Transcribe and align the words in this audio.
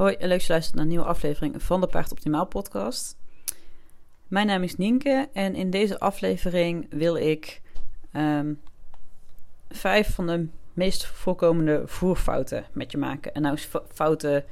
Hoi 0.00 0.14
en 0.14 0.28
leuk 0.28 0.38
dat 0.38 0.46
je 0.46 0.52
luistert 0.52 0.74
naar 0.74 0.84
een 0.84 0.90
nieuwe 0.90 1.06
aflevering 1.06 1.62
van 1.62 1.80
de 1.80 1.86
Paard 1.86 2.12
Optimaal 2.12 2.46
podcast. 2.46 3.16
Mijn 4.28 4.46
naam 4.46 4.62
is 4.62 4.76
Nienke 4.76 5.28
en 5.32 5.54
in 5.54 5.70
deze 5.70 5.98
aflevering 5.98 6.86
wil 6.90 7.16
ik 7.16 7.62
ehm, 8.12 8.54
vijf 9.68 10.14
van 10.14 10.26
de 10.26 10.48
meest 10.72 11.06
voorkomende 11.06 11.82
voerfouten 11.86 12.64
met 12.72 12.90
je 12.90 12.98
maken. 12.98 13.34
En 13.34 13.42
nou 13.42 13.54
is 13.54 13.68
fouten 13.92 14.44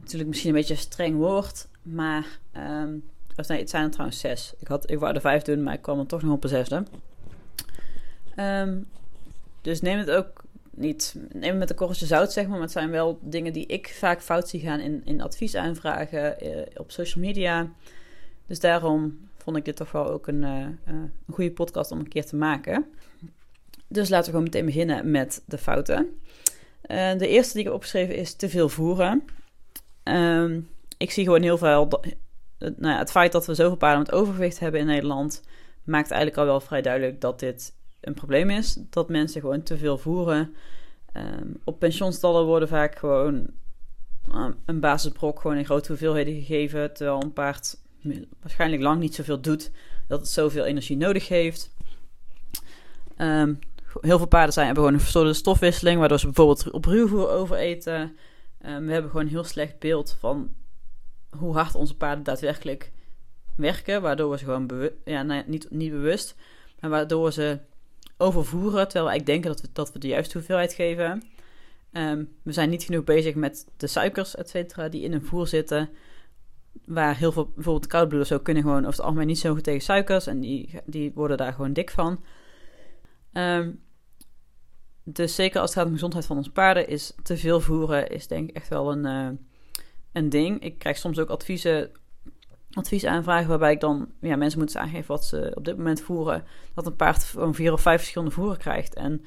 natuurlijk 0.00 0.28
misschien 0.28 0.50
een 0.50 0.56
beetje 0.56 0.74
een 0.74 0.80
streng 0.80 1.16
woord, 1.16 1.68
maar 1.82 2.38
um, 2.56 3.04
of 3.36 3.48
nee, 3.48 3.58
het 3.58 3.70
zijn 3.70 3.84
er 3.84 3.90
trouwens 3.90 4.20
zes. 4.20 4.54
Ik, 4.58 4.68
had, 4.68 4.90
ik 4.90 4.98
wou 4.98 5.20
vijf 5.20 5.42
doen, 5.42 5.62
maar 5.62 5.74
ik 5.74 5.82
kwam 5.82 5.98
er 5.98 6.06
toch 6.06 6.22
nog 6.22 6.32
op 6.32 6.42
een 6.44 6.48
zesde. 6.48 6.82
Um, 8.36 8.88
dus 9.60 9.80
neem 9.80 9.98
het 9.98 10.10
ook 10.10 10.44
niet 10.78 11.14
neem 11.32 11.58
met 11.58 11.70
een 11.70 11.76
korreltje 11.76 12.06
zout, 12.06 12.32
zeg 12.32 12.44
maar. 12.44 12.52
Maar 12.52 12.62
het 12.62 12.72
zijn 12.72 12.90
wel 12.90 13.18
dingen 13.22 13.52
die 13.52 13.66
ik 13.66 13.94
vaak 13.98 14.22
fout 14.22 14.48
zie 14.48 14.60
gaan 14.60 14.80
in, 14.80 15.02
in 15.04 15.20
adviesaanvragen 15.20 16.40
eh, 16.40 16.66
op 16.74 16.90
social 16.90 17.24
media. 17.24 17.72
Dus 18.46 18.60
daarom 18.60 19.28
vond 19.36 19.56
ik 19.56 19.64
dit 19.64 19.76
toch 19.76 19.92
wel 19.92 20.10
ook 20.10 20.26
een, 20.26 20.42
uh, 20.42 20.66
een 20.84 21.12
goede 21.30 21.52
podcast 21.52 21.90
om 21.90 21.98
een 21.98 22.08
keer 22.08 22.26
te 22.26 22.36
maken. 22.36 22.86
Dus 23.88 24.08
laten 24.08 24.24
we 24.24 24.30
gewoon 24.30 24.42
meteen 24.42 24.64
beginnen 24.64 25.10
met 25.10 25.42
de 25.46 25.58
fouten. 25.58 26.20
De 27.18 27.28
eerste 27.28 27.52
die 27.52 27.60
ik 27.60 27.66
heb 27.66 27.74
opgeschreven 27.74 28.16
is 28.16 28.34
te 28.34 28.48
veel 28.48 28.68
voeren. 28.68 29.24
Ehm, 30.02 30.60
ik 30.98 31.10
zie 31.10 31.24
gewoon 31.24 31.42
heel 31.42 31.58
veel. 31.58 31.88
Nou 32.58 32.74
ja, 32.80 32.98
het 32.98 33.10
feit 33.10 33.32
dat 33.32 33.46
we 33.46 33.54
zoveel 33.54 33.76
paarden 33.76 33.98
met 33.98 34.12
overgewicht 34.12 34.58
hebben 34.58 34.80
in 34.80 34.86
Nederland. 34.86 35.42
maakt 35.84 36.10
eigenlijk 36.10 36.40
al 36.40 36.46
wel 36.46 36.60
vrij 36.60 36.82
duidelijk 36.82 37.20
dat 37.20 37.40
dit 37.40 37.72
een 38.08 38.14
probleem 38.14 38.50
is. 38.50 38.78
Dat 38.90 39.08
mensen 39.08 39.40
gewoon 39.40 39.62
te 39.62 39.76
veel 39.76 39.98
voeren. 39.98 40.54
Um, 41.16 41.56
op 41.64 41.78
pensionstallen 41.78 42.44
worden 42.44 42.68
vaak 42.68 42.98
gewoon 42.98 43.46
uh, 44.34 44.46
een 44.64 44.80
basisbrok 44.80 45.40
gewoon 45.40 45.56
in 45.56 45.64
grote 45.64 45.88
hoeveelheden 45.88 46.34
gegeven. 46.34 46.94
Terwijl 46.94 47.22
een 47.22 47.32
paard 47.32 47.78
waarschijnlijk 48.40 48.82
lang 48.82 49.00
niet 49.00 49.14
zoveel 49.14 49.40
doet. 49.40 49.70
Dat 50.06 50.20
het 50.20 50.28
zoveel 50.28 50.64
energie 50.64 50.96
nodig 50.96 51.28
heeft. 51.28 51.74
Um, 53.16 53.58
heel 54.00 54.18
veel 54.18 54.26
paarden 54.26 54.52
zijn, 54.52 54.66
hebben 54.66 54.84
gewoon 54.84 54.98
een 54.98 55.04
verstoorde 55.04 55.32
stofwisseling. 55.34 55.98
Waardoor 55.98 56.18
ze 56.18 56.26
bijvoorbeeld 56.26 56.70
op 56.70 56.84
ruwvoer 56.84 57.28
overeten. 57.30 58.16
We 58.58 58.68
hebben 58.68 59.10
gewoon 59.10 59.26
een 59.26 59.32
heel 59.32 59.44
slecht 59.44 59.78
beeld 59.78 60.16
van 60.20 60.54
hoe 61.36 61.54
hard 61.54 61.74
onze 61.74 61.96
paarden 61.96 62.24
daadwerkelijk 62.24 62.92
werken. 63.56 64.02
Waardoor 64.02 64.30
we 64.30 64.38
ze 64.38 64.44
gewoon 64.44 64.92
niet, 65.46 65.70
niet 65.70 65.90
bewust. 65.90 66.36
Maar 66.80 66.90
waardoor 66.90 67.32
ze 67.32 67.58
overvoeren, 68.18 68.88
terwijl 68.88 69.16
wij 69.16 69.24
denken 69.24 69.50
dat 69.50 69.60
we, 69.60 69.68
dat 69.72 69.92
we 69.92 69.98
de 69.98 70.08
juiste 70.08 70.36
hoeveelheid 70.36 70.72
geven. 70.72 71.22
Um, 71.92 72.28
we 72.42 72.52
zijn 72.52 72.70
niet 72.70 72.82
genoeg 72.82 73.04
bezig 73.04 73.34
met 73.34 73.66
de 73.76 73.86
suikers, 73.86 74.34
et 74.34 74.48
cetera, 74.48 74.88
die 74.88 75.02
in 75.02 75.12
een 75.12 75.24
voer 75.24 75.46
zitten. 75.46 75.88
Waar 76.84 77.16
heel 77.16 77.32
veel, 77.32 77.52
bijvoorbeeld 77.54 77.86
koudbloeders 77.86 78.32
ook 78.32 78.44
kunnen 78.44 78.62
gewoon 78.62 78.78
over 78.78 78.90
het 78.90 79.00
algemeen 79.00 79.26
niet 79.26 79.38
zo 79.38 79.54
goed 79.54 79.64
tegen 79.64 79.80
suikers. 79.80 80.26
En 80.26 80.40
die, 80.40 80.80
die 80.86 81.12
worden 81.14 81.36
daar 81.36 81.52
gewoon 81.52 81.72
dik 81.72 81.90
van. 81.90 82.24
Um, 83.32 83.80
dus 85.04 85.34
zeker 85.34 85.60
als 85.60 85.70
het 85.70 85.78
gaat 85.78 85.86
om 85.86 85.90
de 85.90 85.96
gezondheid 85.96 86.26
van 86.26 86.36
onze 86.36 86.52
paarden, 86.52 86.88
is 86.88 87.14
te 87.22 87.36
veel 87.36 87.60
voeren 87.60 88.08
is 88.08 88.26
denk 88.26 88.48
ik 88.48 88.56
echt 88.56 88.68
wel 88.68 88.92
een, 88.92 89.04
uh, 89.04 89.38
een 90.12 90.28
ding. 90.28 90.62
Ik 90.62 90.78
krijg 90.78 90.96
soms 90.96 91.18
ook 91.18 91.30
adviezen 91.30 91.90
advies 92.72 93.04
aanvragen 93.04 93.48
waarbij 93.48 93.72
ik 93.72 93.80
dan 93.80 94.08
ja, 94.20 94.36
mensen 94.36 94.58
moeten 94.58 94.80
aangeven 94.80 95.06
wat 95.06 95.24
ze 95.24 95.52
op 95.54 95.64
dit 95.64 95.76
moment 95.76 96.00
voeren. 96.00 96.44
Dat 96.74 96.86
een 96.86 96.96
paard 96.96 97.24
gewoon 97.24 97.54
vier 97.54 97.72
of 97.72 97.80
vijf 97.80 97.98
verschillende 97.98 98.34
voeren 98.34 98.58
krijgt. 98.58 98.94
En 98.94 99.24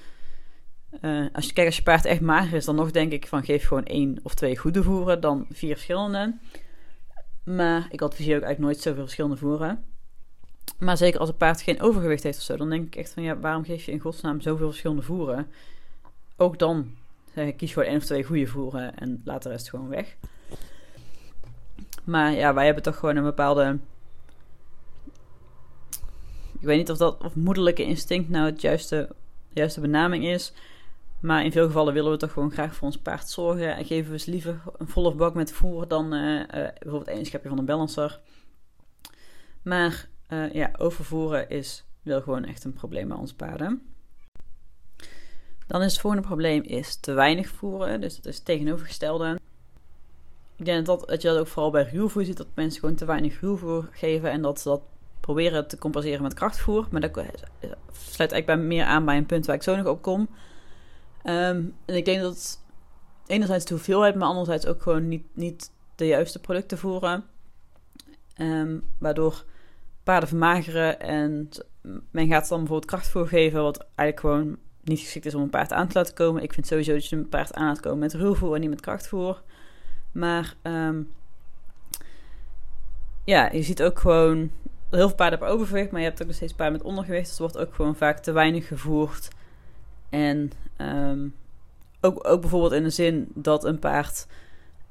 uh, 1.01 1.25
als 1.33 1.45
je 1.45 1.53
kijkt, 1.53 1.69
als 1.69 1.77
je 1.77 1.83
paard 1.83 2.05
echt 2.05 2.21
mager 2.21 2.53
is, 2.53 2.65
dan 2.65 2.75
nog 2.75 2.91
denk 2.91 3.11
ik 3.11 3.27
van 3.27 3.43
geef 3.43 3.67
gewoon 3.67 3.85
één 3.85 4.19
of 4.23 4.33
twee 4.33 4.57
goede 4.57 4.83
voeren, 4.83 5.21
dan 5.21 5.45
vier 5.49 5.73
verschillende. 5.73 6.37
Maar 7.43 7.87
ik 7.89 8.01
adviseer 8.01 8.35
ook 8.35 8.43
eigenlijk 8.43 8.73
nooit 8.73 8.79
zoveel 8.79 9.03
verschillende 9.03 9.37
voeren. 9.37 9.83
Maar 10.79 10.97
zeker 10.97 11.19
als 11.19 11.29
een 11.29 11.37
paard 11.37 11.61
geen 11.61 11.81
overgewicht 11.81 12.23
heeft 12.23 12.37
of 12.37 12.43
zo, 12.43 12.57
dan 12.57 12.69
denk 12.69 12.85
ik 12.85 12.95
echt 12.95 13.13
van 13.13 13.23
ja, 13.23 13.39
waarom 13.39 13.63
geef 13.63 13.85
je 13.85 13.91
in 13.91 13.99
godsnaam 13.99 14.41
zoveel 14.41 14.67
verschillende 14.67 15.01
voeren? 15.01 15.47
Ook 16.37 16.59
dan 16.59 16.95
zeg 17.33 17.47
ik, 17.47 17.57
kies 17.57 17.73
gewoon 17.73 17.87
één 17.87 17.97
of 17.97 18.05
twee 18.05 18.23
goede 18.23 18.47
voeren 18.47 18.97
en 18.97 19.21
laat 19.25 19.43
de 19.43 19.49
rest 19.49 19.69
gewoon 19.69 19.87
weg. 19.87 20.17
Maar 22.03 22.31
ja, 22.31 22.53
wij 22.53 22.65
hebben 22.65 22.83
toch 22.83 22.97
gewoon 22.97 23.15
een 23.15 23.23
bepaalde. 23.23 23.79
Ik 26.59 26.67
weet 26.67 26.77
niet 26.77 26.91
of 26.91 26.97
dat 26.97 27.23
of 27.23 27.35
moederlijke 27.35 27.83
instinct 27.83 28.29
nou 28.29 28.45
het 28.45 28.61
juiste, 28.61 29.15
juiste 29.49 29.81
benaming 29.81 30.25
is. 30.25 30.53
Maar 31.19 31.45
in 31.45 31.51
veel 31.51 31.65
gevallen 31.65 31.93
willen 31.93 32.11
we 32.11 32.17
toch 32.17 32.31
gewoon 32.31 32.51
graag 32.51 32.75
voor 32.75 32.87
ons 32.87 32.97
paard 32.97 33.29
zorgen. 33.29 33.75
En 33.75 33.85
geven 33.85 34.11
we 34.11 34.19
ze 34.19 34.31
liever 34.31 34.61
een 34.77 34.87
volle 34.87 35.15
bak 35.15 35.33
met 35.33 35.51
voer 35.51 35.87
dan 35.87 36.13
uh, 36.13 36.39
uh, 36.39 36.45
bijvoorbeeld 36.79 37.07
één 37.07 37.25
schepje 37.25 37.49
van 37.49 37.57
een 37.57 37.65
balancer. 37.65 38.19
Maar 39.61 40.07
uh, 40.29 40.53
ja, 40.53 40.71
overvoeren 40.77 41.49
is 41.49 41.85
wel 42.01 42.21
gewoon 42.21 42.45
echt 42.45 42.63
een 42.63 42.73
probleem 42.73 43.07
bij 43.07 43.17
onze 43.17 43.35
paarden. 43.35 43.81
Dan 45.67 45.81
is 45.81 45.91
het 45.91 46.01
volgende 46.01 46.27
probleem 46.27 46.63
is 46.63 46.95
te 46.95 47.13
weinig 47.13 47.47
voeren. 47.47 48.01
Dus 48.01 48.15
dat 48.15 48.25
is 48.25 48.35
het 48.35 48.45
tegenovergestelde. 48.45 49.39
Ik 50.61 50.67
denk 50.67 50.85
dat, 50.85 51.07
dat 51.07 51.21
je 51.21 51.27
dat 51.27 51.37
ook 51.37 51.47
vooral 51.47 51.71
bij 51.71 51.89
ruwvoer 51.91 52.25
ziet, 52.25 52.37
dat 52.37 52.47
mensen 52.53 52.79
gewoon 52.79 52.95
te 52.95 53.05
weinig 53.05 53.39
ruwvoer 53.39 53.89
geven 53.91 54.31
en 54.31 54.41
dat 54.41 54.59
ze 54.59 54.69
dat 54.69 54.81
proberen 55.19 55.67
te 55.67 55.77
compenseren 55.77 56.21
met 56.21 56.33
krachtvoer. 56.33 56.87
Maar 56.91 57.01
dat 57.01 57.11
sluit 57.91 58.31
eigenlijk 58.31 58.45
bij 58.45 58.57
meer 58.57 58.85
aan 58.85 59.05
bij 59.05 59.17
een 59.17 59.25
punt 59.25 59.45
waar 59.45 59.55
ik 59.55 59.63
zo 59.63 59.75
nog 59.75 59.85
op 59.85 60.01
kom. 60.01 60.19
Um, 61.23 61.75
en 61.85 61.95
ik 61.95 62.05
denk 62.05 62.21
dat 62.21 62.63
enerzijds 63.25 63.65
de 63.65 63.73
hoeveelheid, 63.73 64.15
maar 64.15 64.27
anderzijds 64.27 64.65
ook 64.65 64.81
gewoon 64.81 65.07
niet, 65.07 65.25
niet 65.33 65.71
de 65.95 66.07
juiste 66.07 66.39
producten 66.39 66.77
voeren. 66.77 67.23
Um, 68.37 68.83
waardoor 68.97 69.43
paarden 70.03 70.29
vermageren 70.29 70.99
en 70.99 71.49
men 72.11 72.27
gaat 72.27 72.47
dan 72.47 72.59
bijvoorbeeld 72.59 72.91
krachtvoer 72.91 73.27
geven, 73.27 73.63
wat 73.63 73.85
eigenlijk 73.95 74.19
gewoon 74.19 74.57
niet 74.83 74.99
geschikt 74.99 75.25
is 75.25 75.35
om 75.35 75.41
een 75.41 75.49
paard 75.49 75.73
aan 75.73 75.87
te 75.87 75.97
laten 75.97 76.13
komen. 76.13 76.43
Ik 76.43 76.53
vind 76.53 76.67
sowieso 76.67 76.93
dat 76.93 77.05
je 77.05 77.15
een 77.15 77.29
paard 77.29 77.53
aan 77.53 77.65
laat 77.65 77.79
komen 77.79 77.99
met 77.99 78.13
ruwvoer 78.13 78.55
en 78.55 78.61
niet 78.61 78.69
met 78.69 78.81
krachtvoer. 78.81 79.41
Maar 80.11 80.55
um, 80.63 81.11
ja, 83.23 83.51
je 83.51 83.61
ziet 83.61 83.83
ook 83.83 83.99
gewoon 83.99 84.51
heel 84.89 85.07
veel 85.07 85.15
paarden 85.15 85.39
hebben 85.39 85.57
overgewicht, 85.57 85.91
maar 85.91 86.01
je 86.01 86.07
hebt 86.07 86.21
ook 86.21 86.27
nog 86.27 86.35
steeds 86.35 86.53
paarden 86.53 86.77
met 86.77 86.87
ondergewicht. 86.87 87.27
Dus 87.27 87.35
er 87.35 87.41
wordt 87.41 87.57
ook 87.57 87.75
gewoon 87.75 87.95
vaak 87.95 88.19
te 88.19 88.31
weinig 88.31 88.67
gevoerd. 88.67 89.27
En 90.09 90.51
um, 90.77 91.35
ook, 92.01 92.27
ook 92.27 92.41
bijvoorbeeld 92.41 92.73
in 92.73 92.83
de 92.83 92.89
zin 92.89 93.27
dat 93.33 93.63
een 93.63 93.79
paard 93.79 94.27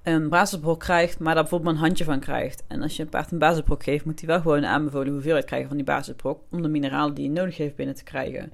een 0.03 0.29
basisbrok 0.29 0.81
krijgt, 0.81 1.19
maar 1.19 1.35
daar 1.35 1.43
bijvoorbeeld 1.43 1.73
maar 1.73 1.81
een 1.81 1.87
handje 1.87 2.05
van 2.05 2.21
krijgt. 2.21 2.65
En 2.67 2.83
als 2.83 2.97
je 2.97 3.03
een 3.03 3.09
paard 3.09 3.31
een 3.31 3.39
basisbrok 3.39 3.83
geeft, 3.83 4.05
moet 4.05 4.19
hij 4.19 4.29
wel 4.29 4.41
gewoon 4.41 4.67
aanbevolen 4.67 5.13
hoeveelheid 5.13 5.45
krijgen 5.45 5.69
van 5.69 5.77
die 5.77 5.87
basisbrok, 5.87 6.43
om 6.51 6.63
de 6.63 6.69
mineralen 6.69 7.15
die 7.15 7.25
hij 7.25 7.35
nodig 7.35 7.57
heeft 7.57 7.77
binnen 7.77 7.95
te 7.95 8.05
krijgen. 8.05 8.53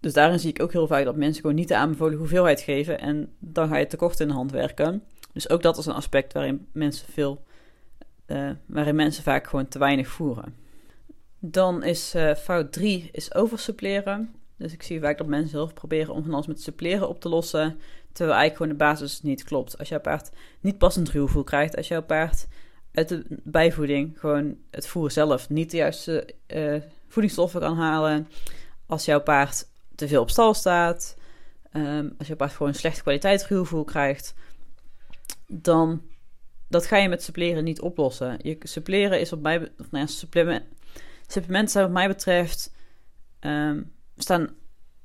Dus 0.00 0.12
daarin 0.12 0.38
zie 0.38 0.50
ik 0.50 0.62
ook 0.62 0.72
heel 0.72 0.86
vaak 0.86 1.04
dat 1.04 1.16
mensen 1.16 1.40
gewoon 1.40 1.56
niet 1.56 1.68
de 1.68 1.76
aanbevolen 1.76 2.18
hoeveelheid 2.18 2.60
geven 2.60 3.00
en 3.00 3.32
dan 3.38 3.68
ga 3.68 3.76
je 3.76 3.86
tekort 3.86 4.20
in 4.20 4.28
de 4.28 4.34
hand 4.34 4.50
werken. 4.50 5.02
Dus 5.34 5.48
ook 5.48 5.62
dat 5.62 5.78
is 5.78 5.86
een 5.86 5.92
aspect 5.92 6.32
waarin 6.32 6.66
mensen 6.72 7.12
veel, 7.12 7.44
uh, 8.26 8.50
waarin 8.66 8.94
mensen 8.94 9.22
vaak 9.22 9.46
gewoon 9.46 9.68
te 9.68 9.78
weinig 9.78 10.08
voeren. 10.08 10.54
Dan 11.38 11.82
is 11.82 12.14
uh, 12.14 12.34
fout 12.34 12.72
3 12.72 13.08
is 13.12 13.34
oversuppleren. 13.34 14.34
Dus 14.56 14.72
ik 14.72 14.82
zie 14.82 15.00
vaak 15.00 15.18
dat 15.18 15.26
mensen 15.26 15.56
heel 15.56 15.66
veel 15.66 15.74
proberen 15.74 16.14
om 16.14 16.22
van 16.22 16.34
alles 16.34 16.46
met 16.46 16.60
suppleren 16.60 17.08
op 17.08 17.20
te 17.20 17.28
lossen, 17.28 17.78
terwijl 18.12 18.38
eigenlijk 18.38 18.56
gewoon 18.56 18.72
de 18.72 18.84
basis 19.00 19.22
niet 19.22 19.44
klopt. 19.44 19.78
Als 19.78 19.88
jouw 19.88 20.00
paard 20.00 20.30
niet 20.60 20.78
passend 20.78 21.10
ruwvoer 21.10 21.44
krijgt, 21.44 21.76
als 21.76 21.88
jouw 21.88 22.02
paard 22.02 22.46
uit 22.92 23.08
de 23.08 23.24
bijvoeding 23.28 24.18
gewoon 24.18 24.56
het 24.70 24.86
voer 24.86 25.10
zelf 25.10 25.48
niet 25.48 25.70
de 25.70 25.76
juiste 25.76 26.34
uh, 26.46 26.80
voedingsstoffen 27.08 27.60
kan 27.60 27.76
halen, 27.76 28.28
als 28.86 29.04
jouw 29.04 29.20
paard 29.20 29.66
te 29.94 30.08
veel 30.08 30.22
op 30.22 30.30
stal 30.30 30.54
staat, 30.54 31.16
um, 31.72 32.14
als 32.18 32.26
jouw 32.26 32.36
paard 32.36 32.52
gewoon 32.52 32.74
slechte 32.74 33.02
kwaliteit 33.02 33.46
ruwvoer 33.46 33.84
krijgt, 33.84 34.34
dan 35.46 36.02
dat 36.68 36.86
ga 36.86 36.96
je 36.96 37.08
met 37.08 37.22
suppleren 37.22 37.64
niet 37.64 37.80
oplossen. 37.80 38.38
Je 38.42 38.56
suppleren 38.60 39.20
is 39.20 39.32
op 39.32 39.40
mij, 39.40 39.60
of 39.60 39.90
nou 39.90 40.04
ja, 40.04 40.06
supplement, 40.06 40.64
supplementen 41.26 41.70
zijn 41.70 41.84
wat 41.84 41.92
mij 41.92 42.08
betreft 42.08 42.74
um, 43.40 43.92
staan 44.16 44.48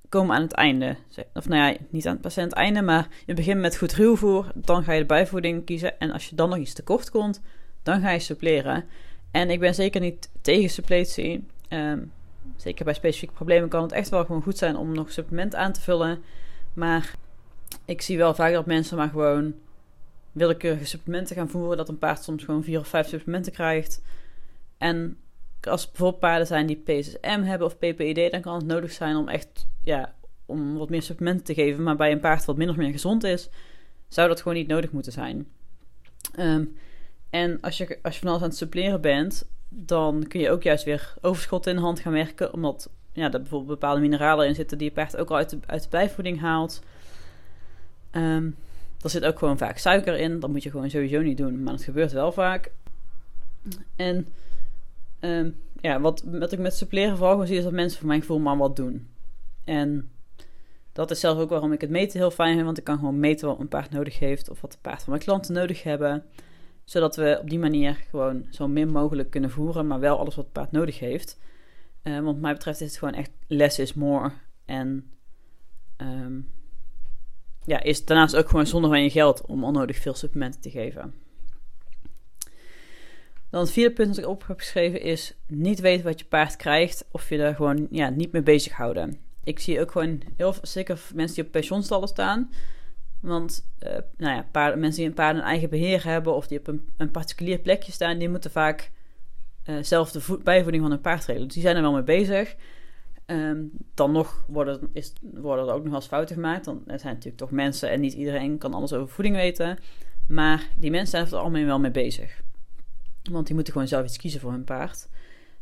komen 0.09 0.35
aan 0.35 0.41
het 0.41 0.51
einde. 0.51 0.95
Of 1.33 1.47
nou 1.47 1.71
ja, 1.71 1.77
niet 1.89 2.07
aan 2.07 2.19
het, 2.21 2.35
het 2.35 2.53
einde, 2.53 2.81
maar 2.81 3.07
je 3.25 3.33
begint 3.33 3.59
met 3.59 3.77
goed 3.77 3.93
ruwvoer, 3.93 4.51
dan 4.55 4.83
ga 4.83 4.93
je 4.93 4.99
de 4.99 5.05
bijvoeding 5.05 5.65
kiezen 5.65 5.99
en 5.99 6.11
als 6.11 6.29
je 6.29 6.35
dan 6.35 6.49
nog 6.49 6.57
iets 6.57 6.73
tekort 6.73 7.09
komt, 7.09 7.41
dan 7.83 8.01
ga 8.01 8.09
je 8.09 8.19
suppleren. 8.19 8.85
En 9.31 9.49
ik 9.49 9.59
ben 9.59 9.75
zeker 9.75 10.01
niet 10.01 10.29
tegen 10.41 10.69
suppletie. 10.69 11.45
Um, 11.69 12.11
zeker 12.55 12.85
bij 12.85 12.93
specifieke 12.93 13.33
problemen 13.33 13.69
kan 13.69 13.81
het 13.81 13.91
echt 13.91 14.09
wel 14.09 14.25
gewoon 14.25 14.41
goed 14.41 14.57
zijn 14.57 14.75
om 14.75 14.93
nog 14.93 15.11
supplement 15.11 15.55
aan 15.55 15.71
te 15.71 15.81
vullen. 15.81 16.23
Maar 16.73 17.15
ik 17.85 18.01
zie 18.01 18.17
wel 18.17 18.33
vaak 18.33 18.53
dat 18.53 18.65
mensen 18.65 18.97
maar 18.97 19.09
gewoon 19.09 19.53
willekeurige 20.31 20.85
supplementen 20.85 21.35
gaan 21.35 21.49
voeren. 21.49 21.77
Dat 21.77 21.89
een 21.89 21.97
paard 21.97 22.23
soms 22.23 22.43
gewoon 22.43 22.63
vier 22.63 22.79
of 22.79 22.87
vijf 22.87 23.07
supplementen 23.07 23.51
krijgt. 23.51 24.01
En 24.77 25.17
als 25.61 25.85
bijvoorbeeld 25.85 26.19
paarden 26.19 26.47
zijn 26.47 26.65
die 26.67 26.83
PSM 26.83 27.41
hebben 27.41 27.67
of 27.67 27.77
PPID, 27.77 28.31
dan 28.31 28.41
kan 28.41 28.55
het 28.55 28.65
nodig 28.65 28.91
zijn 28.91 29.15
om 29.15 29.27
echt 29.27 29.67
ja, 29.81 30.13
om 30.45 30.77
wat 30.77 30.89
meer 30.89 31.01
supplementen 31.01 31.45
te 31.45 31.53
geven. 31.53 31.83
Maar 31.83 31.95
bij 31.95 32.11
een 32.11 32.19
paard 32.19 32.45
wat 32.45 32.57
min 32.57 32.69
of 32.69 32.75
meer 32.75 32.91
gezond 32.91 33.23
is, 33.23 33.49
zou 34.07 34.27
dat 34.27 34.41
gewoon 34.41 34.57
niet 34.57 34.67
nodig 34.67 34.91
moeten 34.91 35.11
zijn. 35.11 35.47
Ehm, 36.35 36.65
en 37.29 37.61
als 37.61 37.77
je, 37.77 37.99
als 38.01 38.13
je 38.13 38.19
van 38.19 38.29
alles 38.29 38.41
aan 38.41 38.49
het 38.49 38.57
suppleren 38.57 39.01
bent, 39.01 39.49
dan 39.69 40.25
kun 40.27 40.39
je 40.39 40.49
ook 40.49 40.63
juist 40.63 40.83
weer 40.83 41.13
overschot 41.21 41.67
in 41.67 41.75
de 41.75 41.81
hand 41.81 41.99
gaan 41.99 42.13
werken. 42.13 42.53
Omdat 42.53 42.89
ja, 43.13 43.23
er 43.23 43.39
bijvoorbeeld 43.39 43.79
bepaalde 43.79 44.01
mineralen 44.01 44.47
in 44.47 44.55
zitten 44.55 44.77
die 44.77 44.87
je 44.87 44.93
paard 44.93 45.17
ook 45.17 45.29
al 45.29 45.37
uit 45.37 45.49
de, 45.49 45.57
uit 45.65 45.83
de 45.83 45.89
bijvoeding 45.89 46.39
haalt. 46.39 46.83
Um, 48.11 48.55
er 49.01 49.09
zit 49.09 49.25
ook 49.25 49.39
gewoon 49.39 49.57
vaak 49.57 49.77
suiker 49.77 50.17
in. 50.17 50.39
Dat 50.39 50.49
moet 50.49 50.63
je 50.63 50.71
gewoon 50.71 50.89
sowieso 50.89 51.21
niet 51.21 51.37
doen. 51.37 51.63
Maar 51.63 51.73
het 51.73 51.83
gebeurt 51.83 52.11
wel 52.11 52.31
vaak. 52.31 52.71
En 53.95 54.27
um, 55.19 55.55
ja, 55.81 55.99
wat, 55.99 56.23
wat 56.25 56.51
ik 56.51 56.59
met 56.59 56.73
suppleren 56.75 57.17
vooral 57.17 57.45
zie 57.45 57.57
is 57.57 57.63
dat 57.63 57.73
mensen 57.73 57.99
voor 57.99 58.07
mijn 58.07 58.19
gevoel 58.19 58.39
maar 58.39 58.57
wat 58.57 58.75
doen. 58.75 59.07
En 59.63 60.09
dat 60.93 61.11
is 61.11 61.19
zelf 61.19 61.37
ook 61.37 61.49
waarom 61.49 61.71
ik 61.71 61.81
het 61.81 61.89
meten 61.89 62.19
heel 62.19 62.31
fijn 62.31 62.53
vind. 62.53 62.65
Want 62.65 62.77
ik 62.77 62.83
kan 62.83 62.97
gewoon 62.97 63.19
meten 63.19 63.47
wat 63.47 63.57
mijn 63.57 63.69
paard 63.69 63.91
nodig 63.91 64.19
heeft. 64.19 64.49
Of 64.49 64.61
wat 64.61 64.71
de 64.71 64.77
paard 64.81 65.03
van 65.03 65.13
mijn 65.13 65.23
klanten 65.23 65.53
nodig 65.53 65.83
hebben. 65.83 66.23
Zodat 66.83 67.15
we 67.15 67.37
op 67.41 67.49
die 67.49 67.59
manier 67.59 67.93
gewoon 68.09 68.45
zo 68.49 68.67
min 68.67 68.91
mogelijk 68.91 69.29
kunnen 69.29 69.49
voeren. 69.49 69.87
Maar 69.87 69.99
wel 69.99 70.17
alles 70.19 70.35
wat 70.35 70.43
het 70.43 70.53
paard 70.53 70.71
nodig 70.71 70.99
heeft. 70.99 71.39
Uh, 72.03 72.13
want 72.13 72.25
wat 72.25 72.35
mij 72.35 72.53
betreft 72.53 72.81
is 72.81 72.87
het 72.87 72.97
gewoon 72.97 73.13
echt 73.13 73.31
less 73.47 73.79
is 73.79 73.93
more. 73.93 74.31
En 74.65 75.11
um, 75.97 76.49
ja, 77.65 77.83
is 77.83 78.05
daarnaast 78.05 78.35
ook 78.35 78.49
gewoon 78.49 78.67
zonder 78.67 78.89
van 78.89 79.03
je 79.03 79.09
geld 79.09 79.45
om 79.45 79.63
onnodig 79.63 79.97
veel 79.97 80.13
supplementen 80.13 80.61
te 80.61 80.69
geven. 80.69 81.13
Dan 83.49 83.61
het 83.61 83.71
vierde 83.71 83.93
punt 83.93 84.07
dat 84.07 84.17
ik 84.17 84.29
op 84.29 84.47
heb 84.47 84.59
geschreven 84.59 85.01
is 85.01 85.35
niet 85.47 85.79
weten 85.79 86.05
wat 86.05 86.19
je 86.19 86.25
paard 86.25 86.55
krijgt 86.55 87.05
of 87.11 87.29
je 87.29 87.37
er 87.37 87.55
gewoon 87.55 87.87
ja, 87.91 88.09
niet 88.09 88.31
mee 88.31 88.43
bezighouden. 88.43 89.19
Ik 89.43 89.59
zie 89.59 89.79
ook 89.81 89.91
gewoon 89.91 90.21
heel 90.37 90.55
zeker 90.61 91.01
mensen 91.13 91.35
die 91.35 91.45
op 91.45 91.51
pensioenstallen 91.51 92.07
staan. 92.07 92.49
Want 93.21 93.69
uh, 93.79 93.89
nou 94.17 94.35
ja, 94.35 94.47
paarden, 94.51 94.79
mensen 94.79 94.99
die 94.99 95.09
een 95.09 95.15
paard 95.15 95.35
een 95.35 95.41
eigen 95.41 95.69
beheer 95.69 96.03
hebben 96.03 96.35
of 96.35 96.47
die 96.47 96.59
op 96.59 96.67
een, 96.67 96.89
een 96.97 97.11
particulier 97.11 97.59
plekje 97.59 97.91
staan, 97.91 98.17
die 98.17 98.29
moeten 98.29 98.51
vaak 98.51 98.91
uh, 99.65 99.75
zelf 99.81 100.11
de 100.11 100.39
bijvoeding 100.43 100.83
van 100.83 100.91
hun 100.91 101.01
paard 101.01 101.25
regelen. 101.25 101.45
Dus 101.47 101.53
die 101.53 101.63
zijn 101.63 101.75
er 101.75 101.81
wel 101.81 101.93
mee 101.93 102.03
bezig. 102.03 102.55
Ehm, 103.29 103.63
dan 103.93 104.11
nog 104.11 104.43
worden, 104.47 104.89
is, 104.93 105.13
worden 105.21 105.67
er 105.67 105.73
ook 105.73 105.81
nog 105.81 105.91
wel 105.91 105.99
eens 105.99 106.07
fouten 106.07 106.35
gemaakt. 106.35 106.65
Dan 106.65 106.83
er 106.87 106.99
zijn 106.99 107.13
natuurlijk 107.13 107.41
toch 107.41 107.51
mensen 107.51 107.89
en 107.89 107.99
niet 107.99 108.13
iedereen 108.13 108.57
kan 108.57 108.73
alles 108.73 108.93
over 108.93 109.13
voeding 109.13 109.35
weten. 109.35 109.77
Maar 110.27 110.69
die 110.77 110.91
mensen 110.91 111.09
zijn 111.09 111.31
er 111.31 111.37
algemeen 111.37 111.65
wel 111.65 111.79
mee 111.79 111.91
bezig. 111.91 112.41
Want 113.31 113.45
die 113.45 113.55
moeten 113.55 113.73
gewoon 113.73 113.87
zelf 113.87 114.05
iets 114.05 114.17
kiezen 114.17 114.39
voor 114.39 114.51
hun 114.51 114.63
paard. 114.63 115.07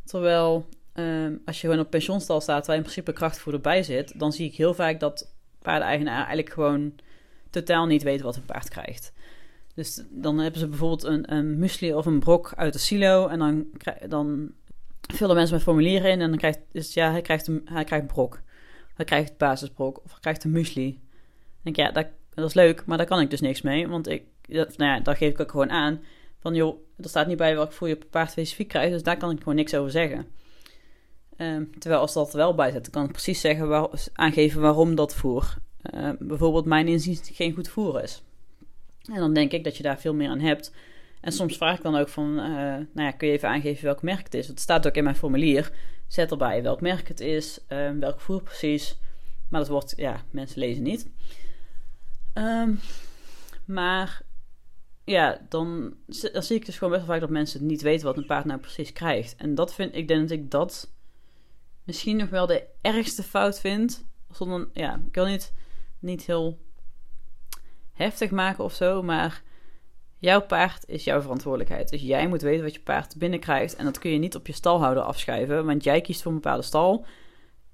Terwijl 0.04 0.66
ehm, 0.94 1.36
als 1.46 1.62
je 1.62 1.68
gewoon 1.68 1.84
op 1.84 1.90
pensioenstal 1.90 2.42
staat 2.42 2.68
waar 2.68 2.75
in 2.75 2.81
principe 2.81 3.14
krachtvoer 3.14 3.62
bij 3.62 3.84
zit, 3.84 4.20
dan 4.20 4.34
zie 4.34 4.48
ik 4.48 4.56
heel 4.56 4.74
vaak 4.74 5.00
dat 5.00 5.34
paardeneigenaar 5.62 6.18
eigenlijk 6.18 6.50
gewoon 6.50 6.94
totaal 7.50 7.86
niet 7.86 8.04
weten 8.04 8.25
wat 8.25 8.36
hun 8.36 8.46
paard 8.46 8.70
krijgt. 8.70 9.13
Dus 9.74 10.04
dan 10.10 10.38
hebben 10.38 10.60
ze 10.60 10.68
bijvoorbeeld 10.68 11.04
een, 11.04 11.34
een 11.34 11.60
muesli 11.60 11.94
of 11.94 12.06
een 12.06 12.20
brok 12.20 12.54
uit 12.56 12.74
de 12.74 12.80
silo 12.80 13.28
en 13.28 13.40
dan, 13.40 13.66
dan 14.10 14.52
vullen 15.02 15.36
mensen 15.36 15.56
met 15.56 15.64
formulieren 15.64 16.12
in 16.12 16.22
en 16.22 16.30
dan 16.30 16.38
krijgt, 16.38 16.60
dus 16.72 16.94
ja, 16.94 17.12
hij 17.12 17.22
krijgt, 17.22 17.48
een, 17.48 17.62
hij 17.66 17.84
krijgt 17.84 18.08
brok. 18.08 18.42
Hij 18.94 19.06
krijgt 19.06 19.38
basisbrok 19.38 20.04
of 20.04 20.12
hij 20.12 20.20
krijgt 20.20 20.44
een 20.44 20.52
muesli. 20.52 20.92
Dan 20.92 21.74
denk 21.74 21.76
ja, 21.76 21.92
dat, 21.92 22.08
dat 22.34 22.48
is 22.48 22.54
leuk, 22.54 22.86
maar 22.86 22.98
daar 22.98 23.08
kan 23.08 23.20
ik 23.20 23.30
dus 23.30 23.42
niks 23.42 23.62
mee. 23.62 23.88
Want 23.88 24.10
ik, 24.10 24.24
nou 24.48 24.72
ja, 24.78 25.00
daar 25.00 25.16
geef 25.16 25.32
ik 25.32 25.40
ook 25.40 25.52
gewoon 25.52 25.72
aan. 25.72 26.02
Van 26.40 26.56
joh, 26.56 26.80
er 26.98 27.10
staat 27.10 27.28
niet 27.28 27.38
bij 27.38 27.56
welk 27.56 27.72
voer 27.72 27.88
je 27.88 28.00
paard 28.10 28.32
specifiek 28.32 28.68
krijgt, 28.68 28.92
dus 28.92 29.04
daar 29.04 29.18
kan 29.18 29.32
ik 29.32 29.38
gewoon 29.38 29.56
niks 29.56 29.76
over 29.76 29.92
zeggen. 29.92 30.28
Um, 31.38 31.80
terwijl 31.80 32.02
als 32.02 32.14
dat 32.14 32.32
er 32.32 32.38
wel 32.38 32.56
bij 32.56 32.72
zit, 32.72 32.84
dan 32.84 32.92
kan 32.92 33.04
ik 33.06 33.12
precies 33.12 33.42
zeggen 33.42 33.68
waar, 33.68 33.90
aangeven 34.14 34.62
waarom 34.62 34.96
dat 34.96 35.16
voer 35.16 35.58
uh, 35.94 36.10
bijvoorbeeld 36.20 36.66
mijn 36.66 36.88
inziens 36.88 37.30
geen 37.34 37.54
goed 37.54 37.70
voer 37.70 38.04
is. 38.04 38.24
En 39.14 39.20
dan 39.20 39.34
denk 39.34 39.52
ik 39.52 39.64
dat 39.64 39.78
je 39.78 39.84
daar 39.84 40.00
veel 40.00 40.14
meer 40.14 40.30
aan 40.30 40.40
hebt 40.40 40.74
en 41.22 41.31
soms 41.31 41.58
vraag 41.58 41.78
ik 41.78 41.84
dan 41.84 41.96
ook 41.96 42.10
van, 42.10 42.30
uh, 42.30 42.46
nou 42.46 42.88
ja, 42.94 43.12
kun 43.12 43.28
je 43.28 43.34
even 43.34 43.50
aangeven 43.50 43.84
welk 43.84 44.02
merk 44.02 44.24
het 44.24 44.34
is? 44.34 44.48
Het 44.48 44.60
staat 44.60 44.88
ook 44.88 44.96
in 44.96 45.04
mijn 45.04 45.16
formulier. 45.16 45.72
Zet 46.08 46.31
erbij 46.31 46.64
welk 46.64 46.81
merk 46.81 47.08
het 47.08 47.19
is, 47.19 47.60
uh, 47.69 47.92
welk 47.92 48.19
voer 48.19 48.42
precies. 48.42 48.98
Maar 49.50 49.60
dat 49.60 49.69
wordt, 49.69 49.94
ja, 49.98 50.24
mensen 50.31 50.60
lezen 50.60 50.84
niet. 50.84 51.10
Um, 52.34 52.80
maar 53.66 54.22
ja, 55.04 55.46
dan, 55.50 55.94
dan, 56.34 56.44
zie 56.44 56.56
ik 56.56 56.66
dus 56.66 56.78
gewoon 56.78 56.94
best 56.94 57.06
wel 57.06 57.14
vaak 57.14 57.25
dat 57.25 57.30
mensen 57.30 57.66
niet 57.66 57.81
weten 57.81 58.06
wat 58.06 58.18
een 58.18 58.25
paard 58.25 58.46
nou 58.46 58.60
precies 58.60 58.94
krijgt. 58.94 59.36
En 59.36 59.56
dat 59.56 59.74
vind 59.74 59.96
ik, 59.96 60.08
denk 60.08 60.22
dat 60.22 60.38
ik 60.38 60.52
dat 60.52 60.92
misschien 61.84 62.18
nog 62.18 62.30
wel 62.30 62.46
de 62.46 62.66
ergste 62.81 63.24
fout 63.24 63.60
vind. 63.60 64.06
Zonder, 64.31 64.70
ja, 64.74 65.02
ik 65.08 65.16
wil 65.16 65.25
niet, 65.25 65.54
niet 66.00 66.25
heel 66.25 66.60
heftig 67.94 68.31
maken 68.31 68.63
of 68.63 68.74
zo, 68.74 69.04
maar 69.04 69.44
Jouw 70.19 70.42
paard 70.42 70.84
is 70.88 71.04
jouw 71.04 71.22
verantwoordelijkheid. 71.22 71.90
Dus 71.90 72.02
jij 72.02 72.28
moet 72.28 72.42
weten 72.42 72.64
wat 72.64 72.74
je 72.74 72.80
paard 72.80 73.18
binnenkrijgt. 73.18 73.75
En 73.75 73.86
dat 73.86 74.00
kun 74.00 74.12
je 74.12 74.18
niet 74.18 74.36
op 74.36 74.48
je 74.48 74.54
stalhouder 74.54 75.04
afschuiven. 75.04 75.66
Want 75.66 75.84
jij 75.84 76.02
kiest 76.02 76.22
voor 76.22 76.31
een 76.31 76.40
bepaalde 76.42 76.64
stal. 76.64 77.06